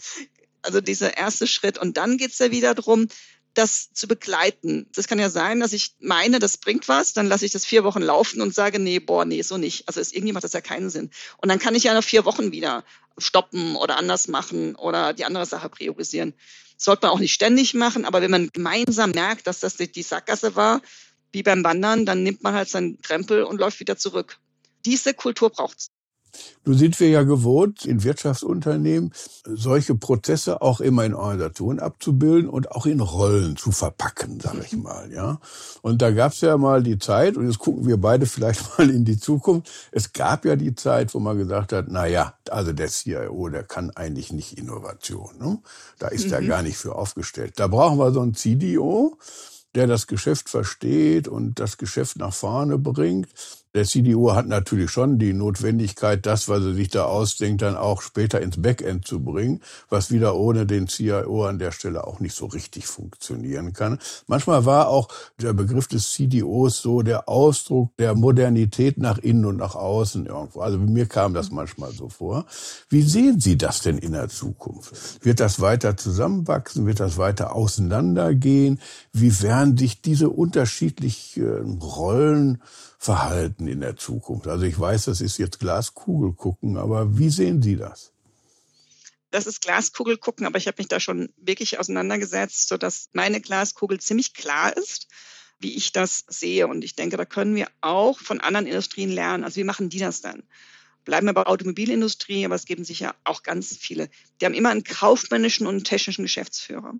also 0.67 0.81
dieser 0.81 1.17
erste 1.17 1.47
Schritt. 1.47 1.79
Und 1.79 1.97
dann 1.97 2.19
geht's 2.19 2.39
ja 2.39 2.51
wieder 2.51 2.75
drum, 2.75 3.09
das 3.55 3.93
zu 3.93 4.07
begleiten. 4.07 4.87
Das 4.95 5.09
kann 5.09 5.19
ja 5.19 5.31
sein, 5.31 5.61
dass 5.61 5.73
ich 5.73 5.95
meine, 5.99 6.39
das 6.39 6.59
bringt 6.59 6.89
was, 6.89 7.15
dann 7.15 7.27
lasse 7.27 7.47
ich 7.47 7.53
das 7.53 7.65
vier 7.65 7.85
Wochen 7.85 8.03
laufen 8.03 8.43
und 8.43 8.55
sage, 8.55 8.79
nee, 8.79 8.99
boah, 8.99 9.25
nee, 9.25 9.43
so 9.43 9.57
nicht. 9.57 9.89
Also 9.89 10.01
ist 10.01 10.15
irgendwie 10.15 10.33
macht 10.33 10.45
das 10.45 10.53
ja 10.53 10.61
keinen 10.61 10.91
Sinn. 10.91 11.11
Und 11.39 11.49
dann 11.49 11.59
kann 11.59 11.75
ich 11.75 11.85
ja 11.85 11.95
nach 11.95 12.05
vier 12.05 12.25
Wochen 12.25 12.53
wieder 12.53 12.85
stoppen 13.19 13.77
oder 13.77 13.97
anders 13.97 14.29
machen 14.29 14.77
oder 14.77 15.15
die 15.15 15.25
andere 15.25 15.47
Sache 15.47 15.71
priorisieren. 15.71 16.35
Das 16.77 16.85
sollte 16.85 17.07
man 17.07 17.13
auch 17.13 17.19
nicht 17.19 17.33
ständig 17.33 17.73
machen, 17.73 18.05
aber 18.05 18.21
wenn 18.21 18.31
man 18.31 18.51
gemeinsam 18.53 19.13
merkt, 19.13 19.47
dass 19.47 19.61
das 19.61 19.77
die 19.77 20.03
Sackgasse 20.03 20.55
war, 20.55 20.83
wie 21.33 21.43
beim 21.43 21.65
Wandern, 21.65 22.05
dann 22.05 22.23
nimmt 22.23 22.43
man 22.43 22.55
halt 22.55 22.69
seinen 22.69 23.01
Krempel 23.01 23.43
und 23.43 23.59
läuft 23.59 23.81
wieder 23.81 23.97
zurück. 23.97 24.39
Diese 24.85 25.15
Kultur 25.15 25.51
braucht's. 25.51 25.91
Nun 26.65 26.77
sind 26.77 26.99
wir 26.99 27.09
ja 27.09 27.23
gewohnt, 27.23 27.85
in 27.85 28.03
Wirtschaftsunternehmen 28.03 29.13
solche 29.45 29.95
Prozesse 29.95 30.63
auch 30.63 30.81
immer 30.81 31.05
in 31.05 31.15
Organisation 31.15 31.79
abzubilden 31.79 32.51
und 32.51 32.73
auch 32.73 32.87
in 32.87 33.01
Rollen 33.01 33.57
zu 33.57 33.71
verpacken, 33.71 34.41
sage 34.41 34.65
ich 34.65 34.77
mal. 34.77 35.13
Ja. 35.13 35.39
Und 35.83 36.03
da 36.03 36.11
gab 36.11 36.33
es 36.33 36.41
ja 36.41 36.57
mal 36.57 36.83
die 36.83 36.99
Zeit, 36.99 37.37
und 37.37 37.47
jetzt 37.47 37.61
gucken 37.61 37.87
wir 37.87 37.97
beide 37.99 38.27
vielleicht 38.27 38.79
mal 38.79 38.91
in 38.91 39.05
die 39.05 39.19
Zukunft. 39.19 39.71
Es 39.93 40.13
gab 40.13 40.45
ja 40.45 40.57
die 40.57 40.75
Zeit, 40.75 41.15
wo 41.15 41.21
man 41.21 41.39
gesagt 41.39 41.73
hat, 41.73 41.87
na 41.89 42.07
ja, 42.07 42.35
also 42.51 42.73
der 42.73 42.89
CIO, 42.89 43.49
der 43.49 43.63
kann 43.63 43.91
eigentlich 43.91 44.33
nicht 44.33 44.59
Innovation. 44.59 45.39
Ne? 45.39 45.59
Da 45.99 46.09
ist 46.09 46.27
mhm. 46.27 46.33
er 46.33 46.43
gar 46.43 46.63
nicht 46.63 46.79
für 46.79 46.97
aufgestellt. 46.97 47.55
Da 47.57 47.69
brauchen 47.69 47.99
wir 47.99 48.11
so 48.11 48.21
einen 48.21 48.35
CDO, 48.35 49.19
der 49.77 49.87
das 49.87 50.07
Geschäft 50.09 50.49
versteht 50.49 51.29
und 51.29 51.61
das 51.61 51.77
Geschäft 51.77 52.17
nach 52.17 52.33
vorne 52.33 52.79
bringt 52.79 53.29
Der 53.77 53.85
CDO 53.85 54.35
hat 54.35 54.49
natürlich 54.49 54.91
schon 54.91 55.19
die 55.19 55.35
Notwendigkeit, 55.35 56.25
das, 56.25 56.49
was 56.49 56.65
er 56.65 56.73
sich 56.73 56.89
da 56.89 57.05
ausdenkt, 57.05 57.61
dann 57.61 57.77
auch 57.77 58.01
später 58.01 58.41
ins 58.41 58.63
Backend 58.63 59.07
zu 59.07 59.23
bringen, 59.23 59.61
was 59.91 60.11
wieder 60.11 60.35
ohne 60.35 60.65
den 60.65 60.87
CIO 60.87 61.45
an 61.45 61.59
der 61.59 61.73
Stelle 61.73 62.07
auch 62.07 62.19
nicht 62.19 62.35
so 62.35 62.47
richtig 62.47 62.87
funktionieren 62.87 63.75
kann. 63.75 63.99
Manchmal 64.29 64.65
war 64.65 64.89
auch 64.89 65.09
der 65.39 65.53
Begriff 65.53 65.89
des 65.89 66.11
CDOs 66.11 66.81
so 66.81 67.03
der 67.03 67.29
Ausdruck 67.29 67.95
der 67.99 68.15
Modernität 68.15 68.97
nach 68.97 69.19
innen 69.19 69.45
und 69.45 69.59
nach 69.59 69.75
außen 69.75 70.25
irgendwo. 70.25 70.61
Also 70.61 70.79
mir 70.79 71.05
kam 71.05 71.35
das 71.35 71.51
manchmal 71.51 71.93
so 71.93 72.09
vor. 72.09 72.47
Wie 72.89 73.03
sehen 73.03 73.41
Sie 73.41 73.59
das 73.59 73.83
denn 73.83 73.99
in 73.99 74.13
der 74.13 74.31
Zukunft? 74.31 75.23
Wird 75.23 75.39
das 75.39 75.61
weiter 75.61 75.99
zusammenwachsen? 75.99 76.87
Wird 76.87 77.01
das 77.01 77.19
weiter 77.19 77.55
auseinandergehen? 77.55 78.81
Wie 79.13 79.43
werden 79.43 79.77
sich 79.77 80.01
diese 80.01 80.31
unterschiedlichen 80.31 81.79
Rollen 81.83 82.63
verhalten 82.99 83.69
in 83.69 83.81
der 83.81 83.97
Zukunft? 83.97 84.47
Also 84.47 84.65
ich 84.65 84.79
weiß, 84.79 85.07
das 85.07 85.21
ist 85.21 85.39
jetzt 85.39 85.59
Glaskugel 85.59 86.33
gucken, 86.33 86.77
aber 86.77 87.19
wie 87.19 87.31
sehen 87.31 87.63
Sie 87.63 87.77
das? 87.77 88.13
Das 89.31 89.47
ist 89.47 89.61
Glaskugel 89.61 90.17
gucken, 90.17 90.47
aber 90.47 90.59
ich 90.59 90.67
habe 90.67 90.77
mich 90.79 90.89
da 90.89 91.01
schon 91.01 91.33
wirklich 91.37 91.79
auseinandergesetzt, 91.79 92.69
sodass 92.69 93.11
meine 93.13 93.41
Glaskugel 93.41 94.01
ziemlich 94.01 94.35
klar 94.35 94.77
ist, 94.77 95.09
wie 95.59 95.75
ich 95.75 95.93
das 95.93 96.25
sehe. 96.29 96.67
Und 96.69 96.85
ich 96.85 96.95
denke, 96.95 97.17
da 97.17 97.25
können 97.25 97.55
wir 97.55 97.69
auch 97.81 98.19
von 98.19 98.41
anderen 98.41 98.67
Industrien 98.67 99.11
lernen. 99.11 99.45
Also 99.45 99.57
wie 99.57 99.65
machen 99.65 99.89
die 99.91 99.99
das 99.99 100.21
dann? 100.21 100.43
Bleiben 101.05 101.27
wir 101.27 101.35
bei 101.35 101.45
der 101.45 101.53
Automobilindustrie, 101.53 102.45
aber 102.45 102.55
es 102.55 102.65
geben 102.65 102.85
sich 102.85 103.01
ja 103.01 103.15
auch 103.25 103.43
ganz 103.43 103.77
viele. 103.77 104.09
Die 104.41 104.45
haben 104.45 104.55
immer 104.55 104.71
einen 104.71 104.85
kaufmännischen 104.85 105.67
und 105.67 105.85
technischen 105.85 106.23
Geschäftsführer. 106.23 106.95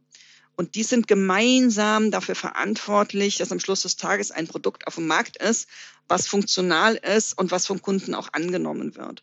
Und 0.57 0.75
die 0.75 0.83
sind 0.83 1.07
gemeinsam 1.07 2.11
dafür 2.11 2.35
verantwortlich, 2.35 3.37
dass 3.37 3.53
am 3.53 3.61
Schluss 3.61 3.83
des 3.83 3.97
Tages 3.97 4.31
ein 4.31 4.49
Produkt 4.49 4.87
auf 4.87 4.95
dem 4.95 5.07
Markt 5.07 5.37
ist, 5.37 5.69
was 6.09 6.27
funktional 6.27 6.95
ist 6.95 7.39
und 7.39 7.51
was 7.51 7.67
vom 7.67 7.83
Kunden 7.83 8.15
auch 8.15 8.33
angenommen 8.33 8.97
wird. 8.97 9.23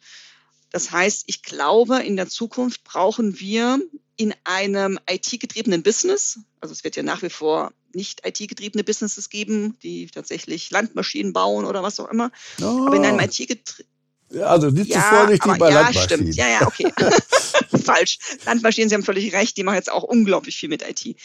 Das 0.70 0.92
heißt, 0.92 1.24
ich 1.28 1.44
glaube, 1.44 2.02
in 2.04 2.16
der 2.16 2.28
Zukunft 2.28 2.84
brauchen 2.84 3.40
wir 3.40 3.80
in 4.16 4.34
einem 4.44 5.00
IT-getriebenen 5.10 5.84
Business, 5.84 6.40
also 6.62 6.72
es 6.72 6.84
wird 6.84 6.96
ja 6.96 7.04
nach 7.04 7.22
wie 7.24 7.30
vor 7.30 7.74
nicht 7.94 8.26
IT-getriebene 8.26 8.84
Businesses 8.84 9.30
geben, 9.30 9.78
die 9.84 10.08
tatsächlich 10.08 10.72
Landmaschinen 10.72 11.34
bauen 11.34 11.66
oder 11.66 11.84
was 11.84 12.00
auch 12.00 12.10
immer, 12.10 12.32
oh. 12.62 12.86
aber 12.88 12.96
in 12.96 13.06
einem 13.06 13.20
IT-getriebenen 13.20 13.93
also 14.42 14.70
nicht 14.70 14.90
ja, 14.90 15.02
zu 15.02 15.16
vorsichtig 15.16 15.58
bei 15.58 15.70
ja, 15.70 15.82
Landmaschinen. 15.82 16.34
Stimmt. 16.34 16.36
Ja, 16.36 16.48
ja, 16.48 16.68
okay. 16.68 16.92
Falsch. 17.84 18.18
Landmaschinen, 18.46 18.90
Sie 18.90 18.96
haben 18.96 19.04
völlig 19.04 19.34
recht, 19.34 19.58
die 19.58 19.64
machen 19.64 19.76
jetzt 19.76 19.92
auch 19.92 20.04
unglaublich 20.04 20.56
viel 20.56 20.70
mit 20.70 20.82
IT. 20.82 21.16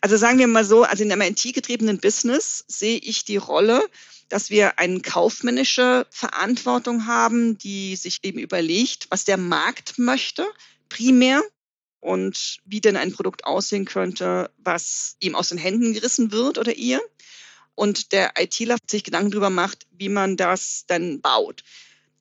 Also 0.00 0.16
sagen 0.16 0.38
wir 0.38 0.46
mal 0.46 0.64
so, 0.64 0.84
also 0.84 1.02
in 1.02 1.12
einem 1.12 1.22
IT-getriebenen 1.22 1.98
Business 1.98 2.64
sehe 2.68 2.98
ich 2.98 3.24
die 3.24 3.36
Rolle, 3.36 3.82
dass 4.28 4.50
wir 4.50 4.78
eine 4.78 5.00
kaufmännische 5.00 6.06
Verantwortung 6.10 7.06
haben, 7.06 7.58
die 7.58 7.96
sich 7.96 8.20
eben 8.22 8.38
überlegt, 8.38 9.06
was 9.10 9.24
der 9.24 9.36
Markt 9.36 9.98
möchte, 9.98 10.46
primär, 10.88 11.42
und 12.02 12.58
wie 12.64 12.80
denn 12.80 12.96
ein 12.96 13.12
Produkt 13.12 13.44
aussehen 13.44 13.84
könnte, 13.84 14.50
was 14.58 15.16
ihm 15.20 15.36
aus 15.36 15.50
den 15.50 15.58
Händen 15.58 15.94
gerissen 15.94 16.32
wird 16.32 16.58
oder 16.58 16.74
ihr. 16.74 17.00
Und 17.76 18.12
der 18.12 18.32
ITler 18.38 18.76
sich 18.90 19.04
Gedanken 19.04 19.30
darüber 19.30 19.50
macht, 19.50 19.86
wie 19.92 20.08
man 20.08 20.36
das 20.36 20.84
dann 20.88 21.20
baut. 21.20 21.62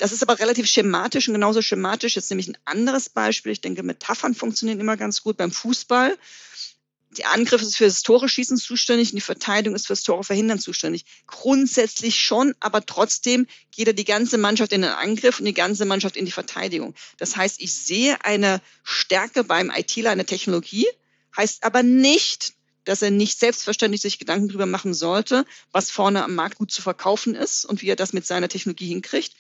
Das 0.02 0.12
ist 0.12 0.24
aber 0.24 0.40
relativ 0.40 0.66
schematisch 0.66 1.28
und 1.28 1.36
genauso 1.36 1.62
schematisch 1.62 2.18
ist 2.18 2.32
nämlich 2.32 2.48
ein 2.48 2.58
anderes 2.66 3.08
Beispiel. 3.08 3.52
Ich 3.52 3.62
denke, 3.62 3.84
Metaphern 3.84 4.34
funktionieren 4.34 4.80
immer 4.80 4.98
ganz 4.98 5.22
gut 5.22 5.38
beim 5.38 5.52
Fußball. 5.52 6.18
Der 7.20 7.32
Angriff 7.32 7.62
ist 7.62 7.78
für 7.78 7.84
das 7.84 8.02
Tore 8.02 8.28
schießen 8.28 8.58
zuständig 8.58 9.10
und 9.12 9.18
die 9.18 9.22
Verteidigung 9.22 9.76
ist 9.76 9.86
für 9.86 9.94
das 9.94 10.02
Tore 10.02 10.24
verhindern 10.24 10.58
zuständig. 10.58 11.06
Grundsätzlich 11.28 12.20
schon, 12.20 12.56
aber 12.60 12.84
trotzdem 12.84 13.46
geht 13.70 13.90
er 13.90 13.94
die 13.94 14.04
ganze 14.04 14.40
Mannschaft 14.40 14.72
in 14.72 14.82
den 14.82 14.90
Angriff 14.90 15.38
und 15.38 15.46
die 15.46 15.54
ganze 15.54 15.86
Mannschaft 15.86 16.18
in 16.18 16.26
die 16.26 16.32
Verteidigung. 16.32 16.96
Das 17.20 17.36
heißt, 17.36 17.62
ich 17.62 17.72
sehe 17.72 18.26
eine 18.26 18.60
Stärke 18.84 19.44
beim 19.44 19.70
ITler, 19.70 20.10
eine 20.10 20.26
Technologie, 20.26 20.88
heißt 21.38 21.64
aber 21.64 21.84
nicht, 21.84 22.54
dass 22.86 23.04
er 23.04 23.12
nicht 23.12 23.38
selbstverständlich 23.38 24.02
sich 24.02 24.18
Gedanken 24.18 24.48
darüber 24.48 24.66
machen 24.66 24.96
sollte, 24.96 25.46
was 25.72 25.92
vorne 25.92 26.24
am 26.24 26.34
Markt 26.34 26.58
gut 26.58 26.72
zu 26.72 26.82
verkaufen 26.82 27.36
ist 27.36 27.66
und 27.66 27.84
wie 27.84 27.90
er 27.90 27.96
das 27.96 28.14
mit 28.14 28.26
seiner 28.26 28.50
Technologie 28.50 28.88
hinkriegt, 28.88 29.36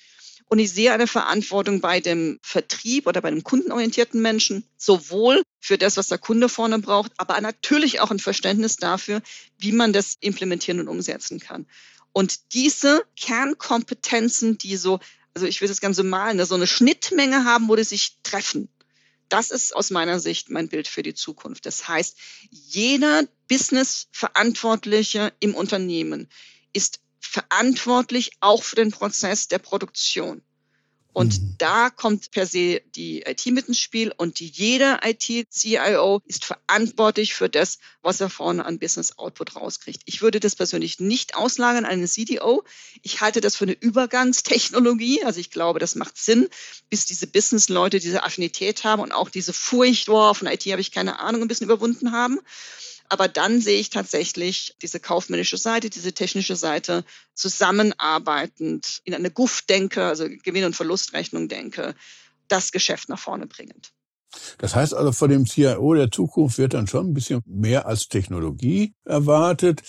und 0.52 0.60
ich 0.60 0.74
sehe 0.74 0.92
eine 0.92 1.08
Verantwortung 1.08 1.80
bei 1.80 2.02
dem 2.02 2.38
Vertrieb 2.42 3.08
oder 3.08 3.22
bei 3.22 3.30
dem 3.30 3.42
kundenorientierten 3.42 4.22
Menschen, 4.22 4.66
sowohl 4.76 5.44
für 5.62 5.78
das, 5.78 5.96
was 5.96 6.10
der 6.10 6.18
Kunde 6.18 6.50
vorne 6.50 6.78
braucht, 6.80 7.14
aber 7.16 7.40
natürlich 7.40 8.02
auch 8.02 8.12
ein 8.12 8.20
Verständnis 8.20 8.76
dafür, 8.76 9.22
wie 9.58 9.72
man 9.72 9.94
das 9.94 10.18
implementieren 10.20 10.82
und 10.82 10.90
umsetzen 10.90 11.40
kann. 11.40 11.68
Und 12.12 12.54
diese 12.54 13.06
Kernkompetenzen, 13.16 14.58
die 14.58 14.76
so, 14.76 15.00
also 15.34 15.48
ich 15.48 15.62
will 15.62 15.70
das 15.70 15.80
Ganze 15.80 16.04
malen, 16.04 16.46
so 16.46 16.56
eine 16.56 16.68
Schnittmenge 16.68 17.46
haben, 17.46 17.70
wo 17.70 17.78
die 17.78 17.86
sich 17.86 18.18
treffen. 18.22 18.68
Das 19.30 19.52
ist 19.52 19.74
aus 19.74 19.90
meiner 19.90 20.20
Sicht 20.20 20.50
mein 20.50 20.68
Bild 20.68 20.90
für 20.90 21.02
die 21.02 21.14
Zukunft. 21.14 21.66
Das 21.66 21.88
heißt, 21.88 22.18
jeder 22.50 23.24
Business-Verantwortliche 23.48 25.32
im 25.40 25.56
Unternehmen 25.56 26.28
ist 26.74 27.00
verantwortlich 27.22 28.32
auch 28.42 28.64
für 28.64 28.76
den 28.76 28.92
Prozess 28.92 29.48
der 29.48 29.60
Produktion. 29.60 30.42
Und 31.14 31.42
mhm. 31.42 31.56
da 31.58 31.90
kommt 31.90 32.32
per 32.32 32.46
se 32.46 32.82
die 32.96 33.24
IT 33.24 33.46
mit 33.48 33.68
ins 33.68 33.80
Spiel 33.80 34.14
und 34.16 34.40
jeder 34.40 35.02
IT-CIO 35.04 36.22
ist 36.26 36.46
verantwortlich 36.46 37.34
für 37.34 37.50
das, 37.50 37.80
was 38.02 38.22
er 38.22 38.30
vorne 38.30 38.66
an 38.66 38.80
Business 38.80 39.18
Output 39.18 39.58
rauskriegt. 39.58 40.04
Ich 40.06 40.22
würde 40.22 40.40
das 40.40 40.56
persönlich 40.56 41.02
nicht 41.02 41.36
auslagern 41.36 41.84
an 41.84 41.92
einen 41.92 42.08
CDO. 42.08 42.64
Ich 43.02 43.20
halte 43.20 43.42
das 43.42 43.58
für 43.58 43.66
eine 43.66 43.74
Übergangstechnologie. 43.74 45.26
Also 45.26 45.42
ich 45.42 45.52
glaube, 45.52 45.80
das 45.80 45.96
macht 45.96 46.18
Sinn, 46.18 46.48
bis 46.90 47.06
diese 47.06 47.28
Business-Leute 47.28 48.00
diese 48.00 48.24
Affinität 48.24 48.86
haben 48.86 49.02
und 49.02 49.12
auch 49.12 49.30
diese 49.30 49.52
Furcht, 49.52 50.06
boah, 50.06 50.34
von 50.34 50.48
IT 50.48 50.66
habe 50.68 50.80
ich 50.80 50.94
keine 50.94 51.20
Ahnung, 51.20 51.42
ein 51.42 51.48
bisschen 51.50 51.66
überwunden 51.66 52.14
haben. 52.14 52.40
Aber 53.12 53.28
dann 53.28 53.60
sehe 53.60 53.78
ich 53.78 53.89
tatsächlich 53.89 54.74
diese 54.82 55.02
kaufmännische 55.02 55.58
Seite, 55.58 55.89
diese 55.89 56.13
technische 56.13 56.56
Seite 56.56 57.04
zusammenarbeitend 57.34 59.02
in 59.04 59.13
eine 59.13 59.30
GUF-Denke, 59.30 60.06
also 60.06 60.30
Gewinn- 60.30 60.63
und 60.63 60.78
Verlustrechnung 60.78 61.50
denke, 61.50 61.93
das 62.47 62.71
Geschäft 62.71 63.10
nach 63.10 63.19
vorne 63.19 63.47
bringend. 63.47 63.91
Das 64.60 64.76
heißt 64.76 64.93
also, 64.93 65.12
von 65.12 65.30
dem 65.30 65.45
CIO 65.45 65.93
der 65.93 66.10
Zukunft 66.10 66.58
wird 66.58 66.74
dann 66.74 66.88
schon 66.88 67.08
ein 67.08 67.13
bisschen 67.13 67.41
mehr 67.45 67.86
als 67.86 68.08
Technologie 68.08 68.93
erwartet 69.04 69.82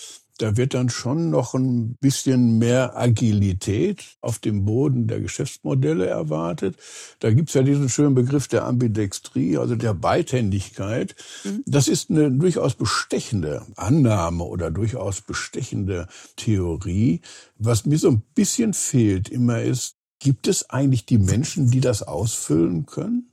da 0.43 0.57
wird 0.57 0.73
dann 0.73 0.89
schon 0.89 1.29
noch 1.29 1.53
ein 1.53 1.95
bisschen 2.01 2.57
mehr 2.57 2.97
Agilität 2.97 4.03
auf 4.19 4.39
dem 4.39 4.65
Boden 4.65 5.07
der 5.07 5.21
Geschäftsmodelle 5.21 6.05
erwartet. 6.05 6.75
Da 7.19 7.31
gibt's 7.31 7.53
ja 7.53 7.61
diesen 7.61 7.87
schönen 7.87 8.13
Begriff 8.13 8.49
der 8.49 8.65
Ambidextrie, 8.65 9.57
also 9.57 9.75
der 9.75 9.93
Beidhändigkeit. 9.93 11.15
Mhm. 11.45 11.63
Das 11.65 11.87
ist 11.87 12.09
eine 12.09 12.29
durchaus 12.29 12.75
bestechende 12.75 13.65
Annahme 13.77 14.43
oder 14.43 14.69
durchaus 14.69 15.21
bestechende 15.21 16.09
Theorie. 16.35 17.21
Was 17.57 17.85
mir 17.85 17.97
so 17.97 18.09
ein 18.09 18.21
bisschen 18.35 18.73
fehlt 18.73 19.29
immer 19.29 19.61
ist, 19.61 19.95
gibt 20.19 20.49
es 20.49 20.69
eigentlich 20.69 21.05
die 21.05 21.19
Menschen, 21.19 21.71
die 21.71 21.79
das 21.79 22.03
ausfüllen 22.03 22.85
können? 22.85 23.31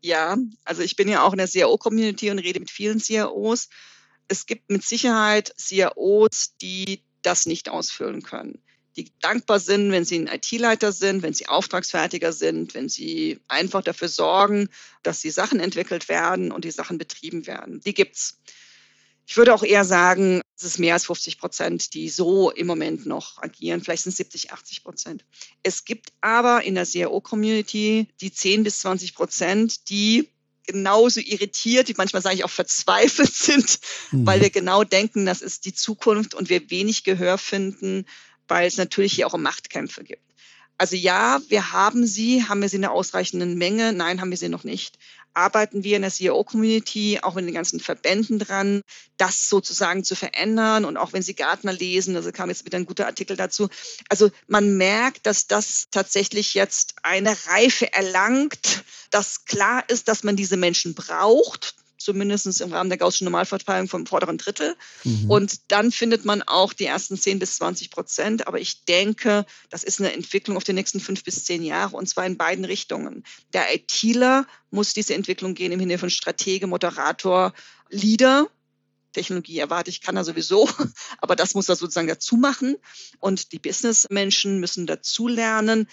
Ja, 0.00 0.38
also 0.64 0.80
ich 0.80 0.96
bin 0.96 1.08
ja 1.10 1.22
auch 1.22 1.32
in 1.32 1.38
der 1.38 1.48
CAO-Community 1.48 2.30
und 2.30 2.38
rede 2.38 2.60
mit 2.60 2.70
vielen 2.70 2.98
CAOs 2.98 3.68
es 4.28 4.46
gibt 4.46 4.70
mit 4.70 4.84
Sicherheit 4.84 5.52
CIOs, 5.58 6.54
die 6.60 7.02
das 7.22 7.46
nicht 7.46 7.68
ausfüllen 7.68 8.22
können. 8.22 8.62
Die 8.96 9.12
dankbar 9.20 9.60
sind, 9.60 9.92
wenn 9.92 10.04
sie 10.04 10.18
ein 10.18 10.26
IT-Leiter 10.26 10.92
sind, 10.92 11.22
wenn 11.22 11.34
sie 11.34 11.46
Auftragsfertiger 11.46 12.32
sind, 12.32 12.74
wenn 12.74 12.88
sie 12.88 13.38
einfach 13.48 13.82
dafür 13.82 14.08
sorgen, 14.08 14.68
dass 15.02 15.20
die 15.20 15.30
Sachen 15.30 15.60
entwickelt 15.60 16.08
werden 16.08 16.52
und 16.52 16.64
die 16.64 16.70
Sachen 16.70 16.98
betrieben 16.98 17.46
werden. 17.46 17.80
Die 17.80 17.94
gibt's. 17.94 18.40
Ich 19.26 19.36
würde 19.36 19.54
auch 19.54 19.62
eher 19.62 19.84
sagen, 19.84 20.40
es 20.56 20.64
ist 20.64 20.78
mehr 20.78 20.94
als 20.94 21.04
50 21.04 21.38
Prozent, 21.38 21.94
die 21.94 22.08
so 22.08 22.50
im 22.50 22.66
Moment 22.66 23.06
noch 23.06 23.40
agieren. 23.42 23.82
Vielleicht 23.82 24.04
sind 24.04 24.12
es 24.12 24.16
70, 24.16 24.52
80 24.52 24.82
Prozent. 24.82 25.24
Es 25.62 25.84
gibt 25.84 26.12
aber 26.22 26.64
in 26.64 26.74
der 26.74 26.86
CIO-Community 26.86 28.08
die 28.20 28.32
10 28.32 28.64
bis 28.64 28.80
20 28.80 29.14
Prozent, 29.14 29.90
die 29.90 30.30
genauso 30.68 31.20
irritiert, 31.20 31.88
wie 31.88 31.94
manchmal 31.96 32.22
sage 32.22 32.36
ich 32.36 32.44
auch 32.44 32.50
verzweifelt 32.50 33.34
sind, 33.34 33.80
mhm. 34.12 34.26
weil 34.26 34.40
wir 34.40 34.50
genau 34.50 34.84
denken, 34.84 35.26
das 35.26 35.42
ist 35.42 35.64
die 35.64 35.74
Zukunft 35.74 36.34
und 36.34 36.48
wir 36.50 36.70
wenig 36.70 37.04
Gehör 37.04 37.38
finden, 37.38 38.06
weil 38.46 38.68
es 38.68 38.76
natürlich 38.76 39.14
hier 39.14 39.26
auch 39.26 39.36
Machtkämpfe 39.36 40.04
gibt. 40.04 40.27
Also 40.78 40.94
ja, 40.94 41.40
wir 41.48 41.72
haben 41.72 42.06
sie, 42.06 42.44
haben 42.44 42.62
wir 42.62 42.68
sie 42.68 42.76
in 42.76 42.84
einer 42.84 42.94
ausreichenden 42.94 43.58
Menge? 43.58 43.92
Nein, 43.92 44.20
haben 44.20 44.30
wir 44.30 44.38
sie 44.38 44.48
noch 44.48 44.62
nicht. 44.62 44.96
Arbeiten 45.34 45.82
wir 45.82 45.96
in 45.96 46.02
der 46.02 46.10
CEO-Community, 46.12 47.18
auch 47.22 47.36
in 47.36 47.46
den 47.46 47.54
ganzen 47.54 47.80
Verbänden 47.80 48.38
dran, 48.38 48.82
das 49.16 49.48
sozusagen 49.48 50.04
zu 50.04 50.14
verändern 50.14 50.84
und 50.84 50.96
auch 50.96 51.12
wenn 51.12 51.22
Sie 51.22 51.34
Gartner 51.34 51.72
lesen, 51.72 52.16
also 52.16 52.32
kam 52.32 52.48
jetzt 52.48 52.64
wieder 52.64 52.78
ein 52.78 52.86
guter 52.86 53.06
Artikel 53.06 53.36
dazu. 53.36 53.68
Also 54.08 54.30
man 54.46 54.76
merkt, 54.76 55.26
dass 55.26 55.46
das 55.46 55.88
tatsächlich 55.90 56.54
jetzt 56.54 56.94
eine 57.02 57.36
Reife 57.46 57.92
erlangt, 57.92 58.84
dass 59.10 59.44
klar 59.44 59.84
ist, 59.88 60.08
dass 60.08 60.24
man 60.24 60.36
diese 60.36 60.56
Menschen 60.56 60.94
braucht, 60.94 61.74
zumindest 61.98 62.60
im 62.60 62.72
Rahmen 62.72 62.88
der 62.88 62.98
Gaußschen 62.98 63.24
Normalverteilung 63.24 63.88
vom 63.88 64.06
vorderen 64.06 64.38
Drittel. 64.38 64.76
Mhm. 65.04 65.30
Und 65.30 65.70
dann 65.70 65.92
findet 65.92 66.24
man 66.24 66.42
auch 66.42 66.72
die 66.72 66.86
ersten 66.86 67.18
10 67.18 67.38
bis 67.38 67.56
20 67.56 67.90
Prozent. 67.90 68.46
Aber 68.46 68.60
ich 68.60 68.84
denke, 68.84 69.44
das 69.70 69.84
ist 69.84 70.00
eine 70.00 70.12
Entwicklung 70.12 70.56
auf 70.56 70.64
die 70.64 70.72
nächsten 70.72 71.00
fünf 71.00 71.24
bis 71.24 71.44
zehn 71.44 71.62
Jahre 71.62 71.96
und 71.96 72.08
zwar 72.08 72.24
in 72.26 72.36
beiden 72.36 72.64
Richtungen. 72.64 73.24
Der 73.52 73.74
ITler 73.74 74.46
muss 74.70 74.94
diese 74.94 75.14
Entwicklung 75.14 75.54
gehen 75.54 75.72
im 75.72 75.80
Sinne 75.80 75.98
von 75.98 76.10
Stratege, 76.10 76.66
Moderator, 76.66 77.52
Leader. 77.90 78.48
Technologie 79.12 79.58
erwarte 79.58 79.90
ich, 79.90 80.00
kann 80.00 80.16
er 80.16 80.24
sowieso, 80.24 80.68
aber 81.18 81.34
das 81.34 81.54
muss 81.54 81.68
er 81.68 81.76
sozusagen 81.76 82.08
dazu 82.08 82.36
machen. 82.36 82.76
Und 83.18 83.52
die 83.52 83.58
Businessmenschen 83.58 84.60
müssen 84.60 84.86
dazu 84.86 85.28
lernen, 85.28 85.88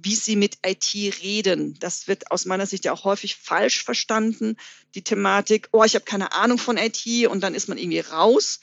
wie 0.00 0.14
sie 0.14 0.36
mit 0.36 0.58
IT 0.64 0.94
reden. 1.22 1.76
Das 1.80 2.06
wird 2.06 2.30
aus 2.30 2.44
meiner 2.46 2.66
Sicht 2.66 2.84
ja 2.84 2.92
auch 2.92 3.04
häufig 3.04 3.34
falsch 3.34 3.82
verstanden. 3.82 4.56
Die 4.94 5.02
Thematik, 5.02 5.68
oh, 5.72 5.82
ich 5.82 5.94
habe 5.94 6.04
keine 6.04 6.32
Ahnung 6.32 6.58
von 6.58 6.76
IT 6.76 7.26
und 7.28 7.40
dann 7.40 7.54
ist 7.54 7.68
man 7.68 7.78
irgendwie 7.78 8.00
raus. 8.00 8.60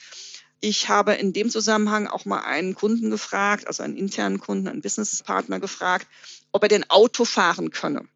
Ich 0.62 0.88
habe 0.88 1.14
in 1.14 1.34
dem 1.34 1.50
Zusammenhang 1.50 2.08
auch 2.08 2.24
mal 2.24 2.40
einen 2.40 2.74
Kunden 2.74 3.10
gefragt, 3.10 3.68
also 3.68 3.84
einen 3.84 3.98
internen 3.98 4.40
Kunden, 4.40 4.70
einen 4.70 4.82
Businesspartner 4.82 5.60
gefragt, 5.60 6.08
ob 6.54 6.64
er 6.64 6.70
denn 6.70 6.90
Auto 6.90 7.26
fahren 7.26 7.70
könne. 7.70 8.08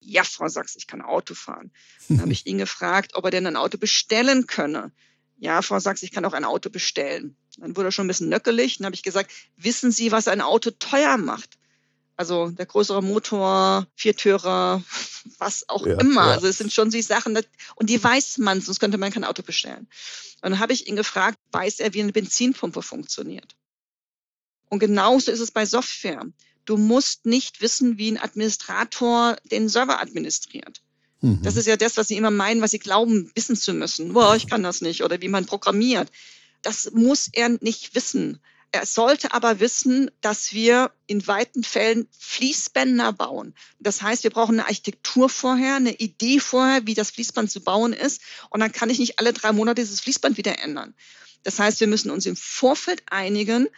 Ja, 0.00 0.24
Frau 0.24 0.48
Sachs, 0.48 0.76
ich 0.76 0.86
kann 0.86 1.02
Auto 1.02 1.34
fahren. 1.34 1.72
Dann 2.08 2.22
habe 2.22 2.32
ich 2.32 2.46
ihn 2.46 2.58
gefragt, 2.58 3.14
ob 3.14 3.24
er 3.26 3.30
denn 3.30 3.46
ein 3.46 3.56
Auto 3.56 3.76
bestellen 3.76 4.46
könne. 4.46 4.92
Ja, 5.36 5.60
Frau 5.60 5.78
Sachs, 5.78 6.02
ich 6.02 6.10
kann 6.10 6.24
auch 6.24 6.32
ein 6.32 6.44
Auto 6.44 6.70
bestellen. 6.70 7.36
Dann 7.58 7.76
wurde 7.76 7.88
er 7.88 7.92
schon 7.92 8.06
ein 8.06 8.08
bisschen 8.08 8.28
nöckelig. 8.30 8.78
Dann 8.78 8.86
habe 8.86 8.94
ich 8.94 9.02
gesagt, 9.02 9.30
wissen 9.56 9.92
Sie, 9.92 10.10
was 10.10 10.28
ein 10.28 10.40
Auto 10.40 10.70
teuer 10.70 11.18
macht? 11.18 11.58
Also 12.16 12.50
der 12.50 12.66
größere 12.66 13.02
Motor, 13.02 13.86
Viertürer, 13.96 14.82
was 15.38 15.68
auch 15.68 15.86
ja, 15.86 15.98
immer. 15.98 16.26
Ja. 16.26 16.32
Also 16.32 16.46
es 16.46 16.58
sind 16.58 16.72
schon 16.72 16.90
die 16.90 17.02
Sachen, 17.02 17.36
und 17.74 17.90
die 17.90 18.02
weiß 18.02 18.38
man, 18.38 18.60
sonst 18.60 18.80
könnte 18.80 18.98
man 18.98 19.12
kein 19.12 19.24
Auto 19.24 19.42
bestellen. 19.42 19.88
Und 20.42 20.50
dann 20.50 20.58
habe 20.58 20.72
ich 20.72 20.88
ihn 20.88 20.96
gefragt, 20.96 21.38
weiß 21.52 21.80
er, 21.80 21.94
wie 21.94 22.02
eine 22.02 22.12
Benzinpumpe 22.12 22.82
funktioniert? 22.82 23.56
Und 24.68 24.78
genauso 24.78 25.30
ist 25.30 25.40
es 25.40 25.50
bei 25.50 25.66
Software. 25.66 26.24
Du 26.64 26.76
musst 26.76 27.26
nicht 27.26 27.60
wissen, 27.60 27.98
wie 27.98 28.10
ein 28.10 28.18
Administrator 28.18 29.36
den 29.50 29.68
Server 29.68 30.00
administriert. 30.00 30.82
Mhm. 31.20 31.42
Das 31.42 31.56
ist 31.56 31.66
ja 31.66 31.76
das, 31.76 31.96
was 31.96 32.08
sie 32.08 32.16
immer 32.16 32.30
meinen, 32.30 32.60
was 32.60 32.70
sie 32.70 32.78
glauben, 32.78 33.30
wissen 33.34 33.56
zu 33.56 33.72
müssen. 33.72 34.12
Boah, 34.12 34.36
ich 34.36 34.46
kann 34.46 34.62
das 34.62 34.80
nicht. 34.80 35.02
Oder 35.02 35.20
wie 35.20 35.28
man 35.28 35.46
programmiert. 35.46 36.10
Das 36.62 36.90
muss 36.92 37.28
er 37.32 37.50
nicht 37.60 37.94
wissen. 37.94 38.40
Er 38.74 38.86
sollte 38.86 39.32
aber 39.32 39.60
wissen, 39.60 40.10
dass 40.20 40.52
wir 40.52 40.90
in 41.06 41.24
weiten 41.28 41.62
Fällen 41.62 42.08
Fließbänder 42.18 43.12
bauen. 43.12 43.54
Das 43.78 44.02
heißt, 44.02 44.24
wir 44.24 44.32
brauchen 44.32 44.58
eine 44.58 44.66
Architektur 44.66 45.28
vorher, 45.28 45.76
eine 45.76 45.94
Idee 45.94 46.40
vorher, 46.40 46.84
wie 46.84 46.94
das 46.94 47.12
Fließband 47.12 47.52
zu 47.52 47.60
bauen 47.60 47.92
ist. 47.92 48.20
Und 48.50 48.58
dann 48.58 48.72
kann 48.72 48.90
ich 48.90 48.98
nicht 48.98 49.20
alle 49.20 49.32
drei 49.32 49.52
Monate 49.52 49.80
dieses 49.80 50.00
Fließband 50.00 50.38
wieder 50.38 50.58
ändern. 50.58 50.92
Das 51.44 51.60
heißt, 51.60 51.78
wir 51.78 51.86
müssen 51.86 52.10
uns 52.10 52.26
im 52.26 52.34
Vorfeld 52.34 53.04
einigen, 53.06 53.68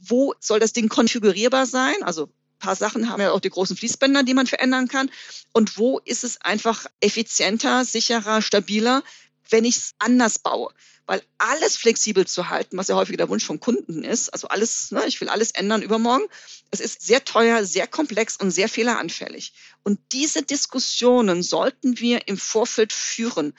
wo 0.00 0.34
soll 0.40 0.58
das 0.58 0.72
Ding 0.72 0.88
konfigurierbar 0.88 1.66
sein? 1.66 2.02
Also 2.02 2.24
ein 2.24 2.58
paar 2.58 2.74
Sachen 2.74 3.08
haben 3.08 3.20
ja 3.20 3.30
auch 3.30 3.38
die 3.38 3.50
großen 3.50 3.76
Fließbänder, 3.76 4.24
die 4.24 4.34
man 4.34 4.48
verändern 4.48 4.88
kann. 4.88 5.12
Und 5.52 5.78
wo 5.78 6.00
ist 6.00 6.24
es 6.24 6.40
einfach 6.40 6.86
effizienter, 6.98 7.84
sicherer, 7.84 8.42
stabiler, 8.42 9.04
wenn 9.48 9.64
ich 9.64 9.76
es 9.76 9.94
anders 10.00 10.40
baue? 10.40 10.74
Weil 11.10 11.24
alles 11.38 11.76
flexibel 11.76 12.24
zu 12.24 12.50
halten, 12.50 12.76
was 12.76 12.86
ja 12.86 12.94
häufig 12.94 13.16
der 13.16 13.28
Wunsch 13.28 13.44
von 13.44 13.58
Kunden 13.58 14.04
ist, 14.04 14.28
also 14.28 14.46
alles, 14.46 14.92
ne, 14.92 15.04
ich 15.08 15.20
will 15.20 15.28
alles 15.28 15.50
ändern 15.50 15.82
übermorgen, 15.82 16.24
es 16.70 16.78
ist 16.78 17.02
sehr 17.02 17.24
teuer, 17.24 17.64
sehr 17.64 17.88
komplex 17.88 18.36
und 18.36 18.52
sehr 18.52 18.68
fehleranfällig. 18.68 19.52
Und 19.82 19.98
diese 20.12 20.44
Diskussionen 20.44 21.42
sollten 21.42 21.98
wir 21.98 22.28
im 22.28 22.38
Vorfeld 22.38 22.92
führen. 22.92 23.54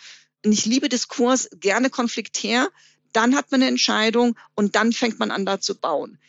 Und 0.45 0.53
ich 0.53 0.65
liebe 0.65 0.87
Diskurs, 0.87 1.49
gerne 1.59 1.89
konfliktär, 1.89 2.69
dann 3.11 3.35
hat 3.35 3.51
man 3.51 3.61
eine 3.61 3.69
Entscheidung 3.69 4.39
und 4.55 4.77
dann 4.77 4.93
fängt 4.93 5.19
man 5.19 5.29
an, 5.29 5.45
da 5.45 5.59
zu 5.59 5.75
bauen. 5.75 6.19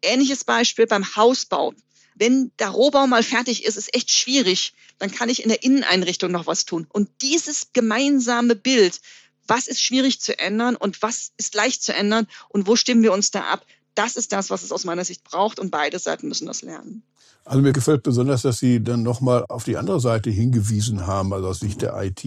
Ähnliches 0.00 0.44
Beispiel 0.44 0.86
beim 0.86 1.16
Hausbau. 1.16 1.74
Wenn 2.14 2.52
der 2.60 2.68
Rohbau 2.68 3.08
mal 3.08 3.24
fertig 3.24 3.64
ist, 3.64 3.74
ist 3.74 3.92
echt 3.96 4.12
schwierig. 4.12 4.74
Dann 5.00 5.10
kann 5.10 5.28
ich 5.28 5.42
in 5.42 5.48
der 5.48 5.64
Inneneinrichtung 5.64 6.30
noch 6.30 6.46
was 6.46 6.66
tun. 6.66 6.86
Und 6.88 7.10
dieses 7.20 7.72
gemeinsame 7.72 8.54
Bild 8.54 9.00
was 9.48 9.66
ist 9.66 9.82
schwierig 9.82 10.20
zu 10.20 10.38
ändern 10.38 10.76
und 10.76 11.02
was 11.02 11.32
ist 11.36 11.54
leicht 11.54 11.82
zu 11.82 11.92
ändern 11.94 12.28
und 12.48 12.66
wo 12.66 12.76
stimmen 12.76 13.02
wir 13.02 13.12
uns 13.12 13.30
da 13.30 13.42
ab. 13.44 13.66
Das 13.94 14.14
ist 14.16 14.32
das, 14.32 14.50
was 14.50 14.62
es 14.62 14.70
aus 14.70 14.84
meiner 14.84 15.04
Sicht 15.04 15.24
braucht 15.24 15.58
und 15.58 15.70
beide 15.70 15.98
Seiten 15.98 16.28
müssen 16.28 16.46
das 16.46 16.62
lernen. 16.62 17.02
Also 17.48 17.62
mir 17.62 17.72
gefällt 17.72 18.02
besonders, 18.02 18.42
dass 18.42 18.58
Sie 18.58 18.84
dann 18.84 19.02
nochmal 19.02 19.46
auf 19.48 19.64
die 19.64 19.78
andere 19.78 20.00
Seite 20.00 20.28
hingewiesen 20.28 21.06
haben, 21.06 21.32
also 21.32 21.48
aus 21.48 21.60
Sicht 21.60 21.80
der 21.80 21.96
IT, 21.96 22.22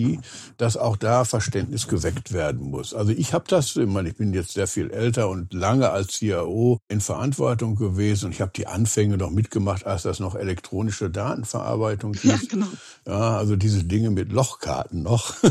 dass 0.58 0.78
auch 0.78 0.98
da 0.98 1.26
Verständnis 1.26 1.88
geweckt 1.88 2.34
werden 2.34 2.72
muss. 2.72 2.96
Also 2.96 3.12
ich 3.12 3.32
habe 3.34 3.46
das, 3.48 3.76
ich, 3.76 3.86
meine, 3.86 4.10
ich 4.10 4.16
bin 4.16 4.34
jetzt 4.34 4.54
sehr 4.54 4.66
viel 4.66 4.90
älter 4.90 5.30
und 5.30 5.54
lange 5.54 5.92
als 5.92 6.14
CIO 6.14 6.80
in 6.88 7.02
Verantwortung 7.02 7.76
gewesen 7.76 8.26
und 8.26 8.32
ich 8.32 8.42
habe 8.42 8.52
die 8.56 8.66
Anfänge 8.66 9.16
noch 9.18 9.30
mitgemacht, 9.30 9.86
als 9.86 10.02
das 10.02 10.20
noch 10.20 10.34
elektronische 10.34 11.12
Datenverarbeitung 11.12 12.16
hieß. 12.16 12.32
Ja, 12.32 12.38
genau. 12.50 12.68
Ja, 13.06 13.38
also 13.38 13.56
diese 13.56 13.84
Dinge 13.84 14.10
mit 14.10 14.32
Lochkarten 14.32 15.04
noch. 15.04 15.36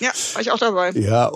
Ja, 0.00 0.10
war 0.34 0.42
ich 0.42 0.50
auch 0.50 0.58
dabei. 0.58 0.90
Ja, 0.90 1.30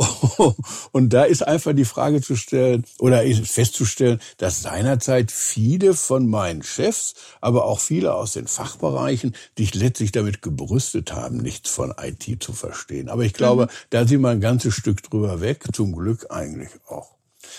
und 0.92 1.12
da 1.12 1.24
ist 1.24 1.46
einfach 1.46 1.72
die 1.72 1.84
Frage 1.84 2.20
zu 2.20 2.36
stellen 2.36 2.84
oder 2.98 3.22
festzustellen, 3.42 4.20
dass 4.36 4.62
seinerzeit 4.62 5.32
viele 5.32 5.94
von 5.94 6.28
meinen 6.28 6.62
Chefs, 6.62 7.14
aber 7.40 7.64
auch 7.64 7.79
viele 7.80 8.14
aus 8.14 8.32
den 8.32 8.46
Fachbereichen 8.46 9.34
sich 9.56 9.74
letztlich 9.74 10.12
damit 10.12 10.42
gebrüstet 10.42 11.12
haben, 11.12 11.38
nichts 11.38 11.70
von 11.70 11.94
IT 12.00 12.42
zu 12.42 12.52
verstehen. 12.52 13.08
Aber 13.08 13.24
ich 13.24 13.34
glaube, 13.34 13.64
mhm. 13.64 13.70
da 13.90 14.06
sind 14.06 14.20
wir 14.20 14.28
ein 14.28 14.40
ganzes 14.40 14.74
Stück 14.74 15.02
drüber 15.02 15.40
weg, 15.40 15.64
zum 15.72 15.92
Glück 15.96 16.26
eigentlich 16.30 16.70
auch. 16.88 17.16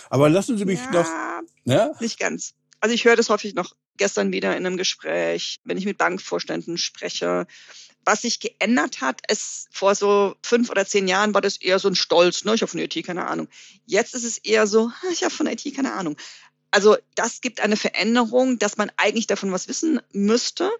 Aber 0.10 0.30
lassen 0.30 0.58
Sie 0.58 0.66
mich 0.66 0.80
ja, 0.80 0.92
noch. 0.92 1.08
Ja? 1.66 1.92
Nicht 2.00 2.20
ganz. 2.20 2.54
Also 2.80 2.96
ich 2.96 3.06
höre 3.06 3.16
das 3.16 3.30
häufig 3.30 3.54
noch 3.54 3.76
gestern 3.98 4.32
wieder 4.32 4.58
in 4.58 4.66
einem 4.66 4.78
Gespräch, 4.78 5.60
wenn 5.64 5.78
ich 5.78 5.86
mit 5.86 5.98
Bankvorständen 5.98 6.78
spreche. 6.78 7.46
Was 8.04 8.24
sich 8.24 8.40
geändert 8.40 9.02
hat, 9.02 9.22
ist 9.30 9.68
vor 9.72 9.94
so 9.94 10.36
fünf 10.42 10.72
oder 10.72 10.88
zehn 10.88 11.08
Jahren 11.08 11.36
war 11.36 11.42
das 11.42 11.58
eher 11.58 11.78
so 11.78 11.88
ein 11.88 11.96
Stolz, 11.96 12.44
ne? 12.44 12.56
Ich 12.56 12.64
habe 12.64 12.72
von 12.72 12.80
IT 12.80 13.06
keine 13.06 13.28
Ahnung. 13.28 13.48
Jetzt 13.86 14.16
ist 14.16 14.24
es 14.24 14.40
eher 14.40 14.66
so, 14.66 14.92
ich 15.12 15.24
habe 15.24 15.34
von 15.34 15.46
IT 15.46 15.64
keine 15.76 15.94
Ahnung. 15.94 16.18
Also 16.72 16.96
das 17.16 17.42
gibt 17.42 17.60
eine 17.60 17.76
Veränderung, 17.76 18.58
dass 18.58 18.78
man 18.78 18.90
eigentlich 18.96 19.28
davon 19.28 19.52
was 19.52 19.68
wissen 19.68 20.00
müsste. 20.14 20.72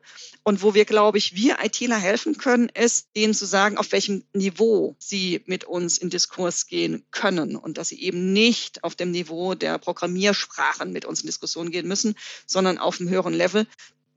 Und 0.44 0.64
wo 0.64 0.74
wir, 0.74 0.86
glaube 0.86 1.18
ich, 1.18 1.36
wir 1.36 1.58
ITler 1.62 1.98
helfen 1.98 2.38
können, 2.38 2.70
ist, 2.70 3.10
denen 3.16 3.34
zu 3.34 3.46
sagen, 3.46 3.78
auf 3.78 3.92
welchem 3.92 4.24
Niveau 4.34 4.96
sie 5.00 5.44
mit 5.46 5.66
uns 5.66 5.98
in 5.98 6.10
Diskurs 6.10 6.66
gehen 6.66 7.04
können 7.12 7.58
und 7.58 7.78
dass 7.78 7.90
sie 7.90 8.02
eben 8.02 8.32
nicht 8.32 8.86
auf 8.86 8.96
dem 8.96 9.12
Niveau 9.12 9.54
der 9.54 9.78
Programmiersprachen 9.78 10.94
mit 10.94 11.04
uns 11.04 11.22
in 11.22 11.28
Diskussion 11.28 11.72
gehen 11.72 11.88
müssen, 11.88 12.16
sondern 12.48 12.78
auf 12.78 13.02
einem 13.02 13.10
höheren 13.10 13.34
Level, 13.34 13.68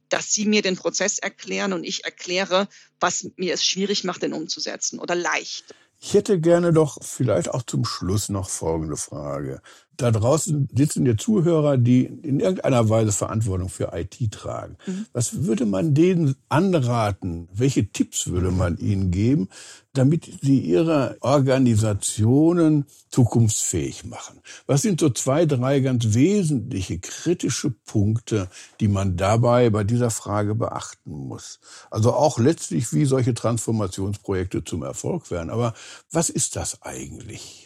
dass 0.09 0.33
sie 0.33 0.47
mir 0.47 0.63
den 0.63 0.77
Prozess 0.77 1.19
erklären 1.19 1.73
und 1.73 1.83
ich 1.83 2.05
erkläre, 2.05 2.69
was 3.01 3.29
mir 3.37 3.53
es 3.53 3.65
schwierig 3.65 4.05
macht, 4.05 4.23
den 4.23 4.33
umzusetzen 4.33 5.01
oder 5.01 5.17
leicht. 5.17 5.75
Ich 6.01 6.15
hätte 6.15 6.39
gerne 6.39 6.73
doch 6.73 6.99
vielleicht 7.03 7.49
auch 7.51 7.63
zum 7.63 7.85
Schluss 7.85 8.29
noch 8.29 8.49
folgende 8.49 8.97
Frage 8.97 9.61
da 9.97 10.11
draußen 10.11 10.69
sitzen 10.75 11.07
ja 11.07 11.17
Zuhörer, 11.17 11.77
die 11.77 12.05
in 12.05 12.41
irgendeiner 12.41 12.89
Weise 12.89 13.13
Verantwortung 13.13 13.69
für 13.69 13.93
IT 13.95 14.33
tragen. 14.33 14.77
Mhm. 14.87 15.07
Was 15.13 15.45
würde 15.45 15.67
man 15.67 15.95
denen 15.95 16.37
anraten? 16.49 17.49
Welche 17.53 17.87
Tipps 17.87 18.27
würde 18.29 18.51
man 18.51 18.79
ihnen 18.79 19.11
geben, 19.11 19.49
damit 19.93 20.29
sie 20.43 20.59
ihre 20.59 21.17
Organisationen 21.21 22.87
zukunftsfähig 23.11 24.05
machen? 24.05 24.41
Was 24.67 24.83
sind 24.83 25.01
so 25.01 25.11
zwei, 25.11 25.47
drei 25.47 25.81
ganz 25.81 26.15
wesentliche 26.15 26.99
kritische 26.99 27.71
Punkte, 27.71 28.49
die 28.81 28.89
man 28.89 29.17
dabei 29.17 29.71
bei 29.71 29.85
dieser 29.85 30.11
Frage 30.11 30.55
beachten 30.55 31.13
muss? 31.13 31.61
Also 31.91 32.13
auch 32.13 32.39
letztlich, 32.39 32.93
wie 32.93 33.05
solche 33.05 33.35
Transformationsprojekte 33.35 34.65
zum 34.65 34.83
Erfolg 34.83 35.31
werden. 35.31 35.51
Aber 35.51 35.75
was 36.11 36.29
ist 36.29 36.57
das 36.57 36.83
eigentlich? 36.83 37.64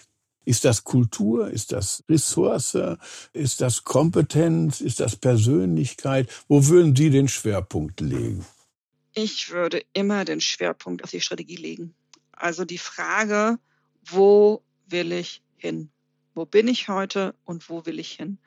Ist 0.48 0.64
das 0.64 0.82
Kultur? 0.82 1.50
Ist 1.50 1.72
das 1.72 2.02
Ressource? 2.08 2.78
Ist 3.34 3.60
das 3.60 3.84
Kompetenz? 3.84 4.80
Ist 4.80 4.98
das 4.98 5.14
Persönlichkeit? 5.14 6.30
Wo 6.48 6.66
würden 6.68 6.96
Sie 6.96 7.10
den 7.10 7.28
Schwerpunkt 7.28 8.00
legen? 8.00 8.46
Ich 9.12 9.50
würde 9.50 9.84
immer 9.92 10.24
den 10.24 10.40
Schwerpunkt 10.40 11.04
auf 11.04 11.10
die 11.10 11.20
Strategie 11.20 11.56
legen. 11.56 11.94
Also 12.32 12.64
die 12.64 12.78
Frage, 12.78 13.58
wo 14.06 14.62
will 14.86 15.12
ich 15.12 15.42
hin? 15.58 15.90
Wo 16.34 16.46
bin 16.46 16.66
ich 16.66 16.88
heute 16.88 17.34
und 17.44 17.68
wo 17.68 17.84
will 17.84 17.98
ich 17.98 18.12
hin? 18.12 18.38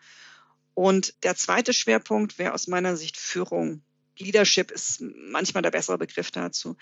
Und 0.73 1.13
der 1.21 1.35
zweite 1.35 1.71
Schwerpunkt 1.71 2.39
wäre 2.39 2.55
aus 2.55 2.65
meiner 2.65 2.97
Sicht 2.97 3.15
Führung. 3.15 3.83
Leadership 4.17 4.71
ist 4.71 5.03
manchmal 5.29 5.61
der 5.61 5.71
bessere 5.71 5.99
Begriff 5.99 6.31
dazu. 6.31 6.77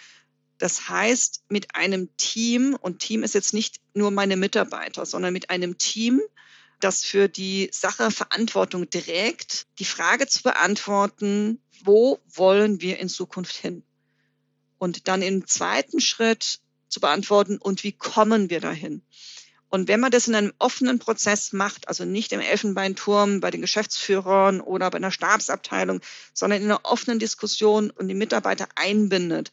Das 0.60 0.90
heißt, 0.90 1.44
mit 1.50 1.74
einem 1.76 2.16
Team, 2.18 2.78
und 2.80 3.00
Team 3.00 3.24
ist 3.24 3.34
jetzt 3.34 3.54
nicht 3.54 3.80
nur 3.94 4.12
meine 4.12 4.36
Mitarbeiter, 4.36 5.06
sondern 5.06 5.34
mit 5.34 5.50
einem 5.50 5.78
Team, 5.78 6.22
das 6.82 7.04
für 7.04 7.28
die 7.28 7.70
Sache 7.74 8.12
Verantwortung 8.12 8.90
trägt, 8.90 9.68
die 9.80 9.86
Frage 9.86 10.28
zu 10.28 10.44
beantworten, 10.44 11.62
wo 11.84 12.20
wollen 12.28 12.82
wir 12.82 13.00
in 13.00 13.10
Zukunft 13.10 13.56
hin? 13.56 13.84
Und 14.78 15.08
dann 15.08 15.22
im 15.22 15.48
zweiten 15.48 16.02
Schritt 16.02 16.60
zu 16.90 17.00
beantworten 17.00 17.58
und 17.58 17.84
wie 17.84 17.94
kommen 17.94 18.50
wir 18.50 18.60
dahin. 18.60 19.02
Und 19.70 19.88
wenn 19.88 20.00
man 20.00 20.12
das 20.12 20.28
in 20.28 20.36
einem 20.36 20.54
offenen 20.58 21.00
Prozess 21.00 21.54
macht, 21.54 21.88
also 21.88 22.04
nicht 22.04 22.32
im 22.34 22.40
Elfenbeinturm 22.40 23.40
bei 23.40 23.52
den 23.52 23.62
Geschäftsführern 23.62 24.62
oder 24.62 24.90
bei 24.90 24.98
einer 24.98 25.12
Stabsabteilung, 25.12 26.02
sondern 26.34 26.62
in 26.62 26.66
einer 26.66 26.82
offenen 26.84 27.20
Diskussion 27.20 27.92
und 27.92 28.08
die 28.08 28.16
Mitarbeiter 28.16 28.68
einbindet, 28.76 29.52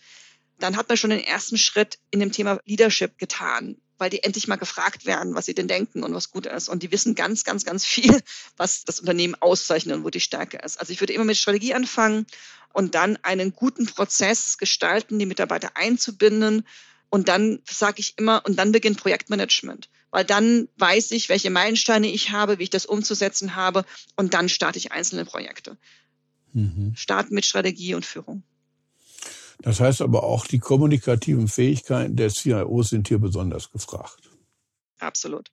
dann 0.59 0.77
hat 0.77 0.89
man 0.89 0.97
schon 0.97 1.11
den 1.11 1.25
ersten 1.25 1.59
Schritt 1.59 1.99
in 2.11 2.21
dem 2.21 2.33
Thema 2.33 2.59
Leadership 2.65 3.19
getan, 3.19 3.77
weil 3.99 4.11
die 4.11 4.23
endlich 4.23 4.49
mal 4.49 4.57
gefragt 4.57 5.07
werden, 5.07 5.35
was 5.35 5.47
sie 5.47 5.55
denn 5.55 5.69
denken 5.69 6.03
und 6.03 6.15
was 6.15 6.31
gut 6.31 6.47
ist. 6.47 6.69
Und 6.69 6.83
die 6.83 6.93
wissen 6.93 7.15
ganz, 7.15 7.45
ganz, 7.45 7.65
ganz 7.65 7.85
viel, 7.85 8.21
was 8.57 8.85
das 8.85 9.01
Unternehmen 9.01 9.35
auszeichnet 9.35 9.97
und 9.97 10.05
wo 10.05 10.11
die 10.11 10.21
Stärke 10.21 10.59
ist. 10.59 10.79
Also 10.79 10.93
ich 10.93 11.01
würde 11.01 11.13
immer 11.13 11.25
mit 11.25 11.37
Strategie 11.37 11.75
anfangen 11.75 12.27
und 12.73 12.95
dann 12.95 13.17
einen 13.23 13.53
guten 13.53 13.87
Prozess 13.87 14.59
gestalten, 14.59 15.19
die 15.19 15.27
Mitarbeiter 15.27 15.77
einzubinden. 15.77 16.67
Und 17.09 17.29
dann 17.29 17.61
sage 17.71 18.01
ich 18.01 18.19
immer, 18.19 18.43
und 18.45 18.57
dann 18.59 18.73
beginnt 18.73 18.99
Projektmanagement 19.01 19.89
weil 20.17 20.25
dann 20.25 20.69
weiß 20.79 21.11
ich, 21.11 21.29
welche 21.29 21.51
Meilensteine 21.51 22.11
ich 22.11 22.31
habe, 22.31 22.59
wie 22.59 22.63
ich 22.63 22.71
das 22.71 22.87
umzusetzen 22.87 23.55
habe 23.55 23.85
und 24.17 24.33
dann 24.33 24.49
starte 24.49 24.79
ich 24.79 24.91
einzelne 24.91 25.27
Projekte. 25.27 25.77
Mhm. 26.55 26.95
Starten 26.97 27.35
mit 27.35 27.45
Strategie 27.45 27.95
und 27.95 28.07
Führung. 28.07 28.43
Das 29.63 29.81
heißt 29.81 30.03
aber 30.03 30.23
auch, 30.23 30.47
die 30.47 30.59
kommunikativen 30.59 31.49
Fähigkeiten 31.49 32.17
der 32.17 32.31
CIOs 32.31 32.91
sind 32.91 33.09
hier 33.09 33.19
besonders 33.19 33.71
gefragt. 33.71 34.31
Absolut. 34.99 35.51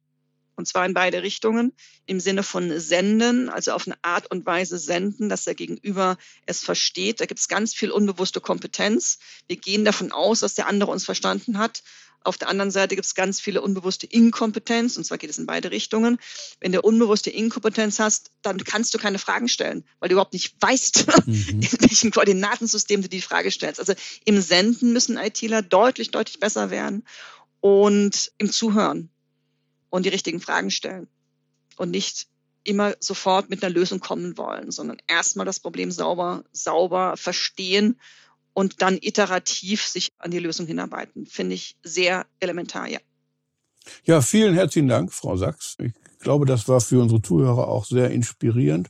Und 0.55 0.67
zwar 0.67 0.85
in 0.85 0.93
beide 0.93 1.23
Richtungen. 1.23 1.73
Im 2.05 2.19
Sinne 2.19 2.43
von 2.43 2.79
senden, 2.79 3.49
also 3.49 3.71
auf 3.71 3.87
eine 3.87 3.97
Art 4.03 4.29
und 4.29 4.45
Weise 4.45 4.77
senden, 4.77 5.29
dass 5.29 5.45
der 5.45 5.55
Gegenüber 5.55 6.17
es 6.45 6.59
versteht. 6.59 7.21
Da 7.21 7.25
gibt 7.25 7.39
es 7.39 7.47
ganz 7.47 7.73
viel 7.73 7.91
unbewusste 7.91 8.41
Kompetenz. 8.41 9.19
Wir 9.47 9.57
gehen 9.57 9.85
davon 9.85 10.11
aus, 10.11 10.41
dass 10.41 10.53
der 10.53 10.67
andere 10.67 10.91
uns 10.91 11.05
verstanden 11.05 11.57
hat. 11.57 11.81
Auf 12.23 12.37
der 12.37 12.47
anderen 12.47 12.71
Seite 12.71 12.95
gibt 12.95 13.05
es 13.05 13.15
ganz 13.15 13.39
viele 13.39 13.61
unbewusste 13.61 14.07
Inkompetenz, 14.07 14.97
und 14.97 15.03
zwar 15.03 15.17
geht 15.17 15.29
es 15.29 15.37
in 15.37 15.45
beide 15.45 15.71
Richtungen. 15.71 16.19
Wenn 16.61 16.71
du 16.71 16.81
unbewusste 16.81 17.29
Inkompetenz 17.29 17.99
hast, 17.99 18.31
dann 18.41 18.63
kannst 18.63 18.93
du 18.93 18.97
keine 18.97 19.19
Fragen 19.19 19.49
stellen, 19.49 19.83
weil 19.99 20.09
du 20.09 20.13
überhaupt 20.13 20.33
nicht 20.33 20.55
weißt, 20.59 21.05
mhm. 21.27 21.61
in 21.61 21.81
welchem 21.81 22.11
Koordinatensystem 22.11 23.01
du 23.01 23.09
die 23.09 23.21
Frage 23.21 23.51
stellst. 23.51 23.79
Also 23.79 23.93
im 24.25 24.41
Senden 24.41 24.93
müssen 24.93 25.17
ITler 25.17 25.61
deutlich, 25.61 26.11
deutlich 26.11 26.39
besser 26.39 26.69
werden 26.69 27.03
und 27.59 28.31
im 28.37 28.51
Zuhören 28.51 29.09
und 29.93 30.07
die 30.07 30.09
richtigen 30.09 30.39
Fragen 30.39 30.71
stellen 30.71 31.07
und 31.77 31.91
nicht 31.91 32.25
immer 32.63 32.95
sofort 32.99 33.51
mit 33.51 33.63
einer 33.63 33.71
Lösung 33.71 33.99
kommen 33.99 34.39
wollen, 34.39 34.71
sondern 34.71 34.97
erstmal 35.05 35.45
das 35.45 35.59
Problem 35.59 35.91
sauber, 35.91 36.45
sauber 36.51 37.15
verstehen 37.15 37.99
und 38.53 38.81
dann 38.81 38.97
iterativ 38.99 39.83
sich 39.85 40.11
an 40.17 40.31
die 40.31 40.39
Lösung 40.39 40.65
hinarbeiten. 40.65 41.27
Finde 41.27 41.53
ich 41.53 41.75
sehr 41.83 42.25
elementar, 42.39 42.87
ja. 42.87 42.97
Ja, 44.03 44.21
vielen 44.21 44.55
herzlichen 44.55 44.87
Dank, 44.87 45.13
Frau 45.13 45.37
Sachs. 45.37 45.77
Ich 45.79 45.93
glaube, 46.19 46.47
das 46.47 46.67
war 46.67 46.81
für 46.81 46.99
unsere 46.99 47.21
Zuhörer 47.21 47.67
auch 47.67 47.85
sehr 47.85 48.09
inspirierend. 48.09 48.89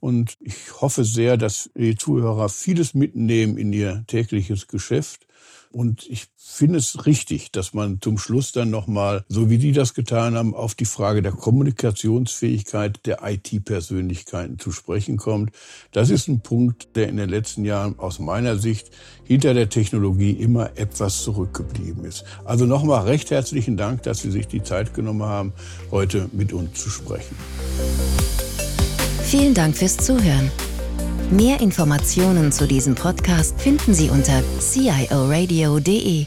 Und 0.00 0.36
ich 0.40 0.80
hoffe 0.80 1.04
sehr, 1.04 1.36
dass 1.36 1.70
die 1.76 1.94
Zuhörer 1.94 2.48
vieles 2.48 2.94
mitnehmen 2.94 3.56
in 3.56 3.72
ihr 3.72 4.02
tägliches 4.08 4.66
Geschäft 4.66 5.28
und 5.72 6.04
ich 6.08 6.26
finde 6.36 6.78
es 6.78 7.06
richtig, 7.06 7.52
dass 7.52 7.74
man 7.74 8.00
zum 8.00 8.18
Schluss 8.18 8.50
dann 8.50 8.70
nochmal, 8.70 9.24
so 9.28 9.50
wie 9.50 9.58
die 9.58 9.72
das 9.72 9.94
getan 9.94 10.34
haben, 10.34 10.54
auf 10.54 10.74
die 10.74 10.84
Frage 10.84 11.22
der 11.22 11.32
Kommunikationsfähigkeit 11.32 13.06
der 13.06 13.20
IT-Persönlichkeiten 13.22 14.58
zu 14.58 14.72
sprechen 14.72 15.16
kommt. 15.16 15.52
Das 15.92 16.10
ist 16.10 16.26
ein 16.26 16.40
Punkt, 16.40 16.96
der 16.96 17.08
in 17.08 17.16
den 17.16 17.28
letzten 17.28 17.64
Jahren 17.64 17.98
aus 17.98 18.18
meiner 18.18 18.56
Sicht 18.56 18.90
hinter 19.24 19.54
der 19.54 19.68
Technologie 19.68 20.32
immer 20.32 20.76
etwas 20.76 21.22
zurückgeblieben 21.22 22.04
ist. 22.04 22.24
Also 22.44 22.66
nochmal 22.66 23.04
recht 23.04 23.30
herzlichen 23.30 23.76
Dank, 23.76 24.02
dass 24.02 24.20
Sie 24.20 24.30
sich 24.32 24.48
die 24.48 24.64
Zeit 24.64 24.92
genommen 24.92 25.22
haben, 25.22 25.52
heute 25.92 26.28
mit 26.32 26.52
uns 26.52 26.82
zu 26.82 26.90
sprechen. 26.90 27.36
Vielen 29.22 29.54
Dank 29.54 29.76
fürs 29.76 29.96
Zuhören. 29.96 30.50
Mehr 31.30 31.60
Informationen 31.60 32.50
zu 32.50 32.66
diesem 32.66 32.96
Podcast 32.96 33.60
finden 33.60 33.94
Sie 33.94 34.10
unter 34.10 34.42
cioradio.de. 34.58 36.26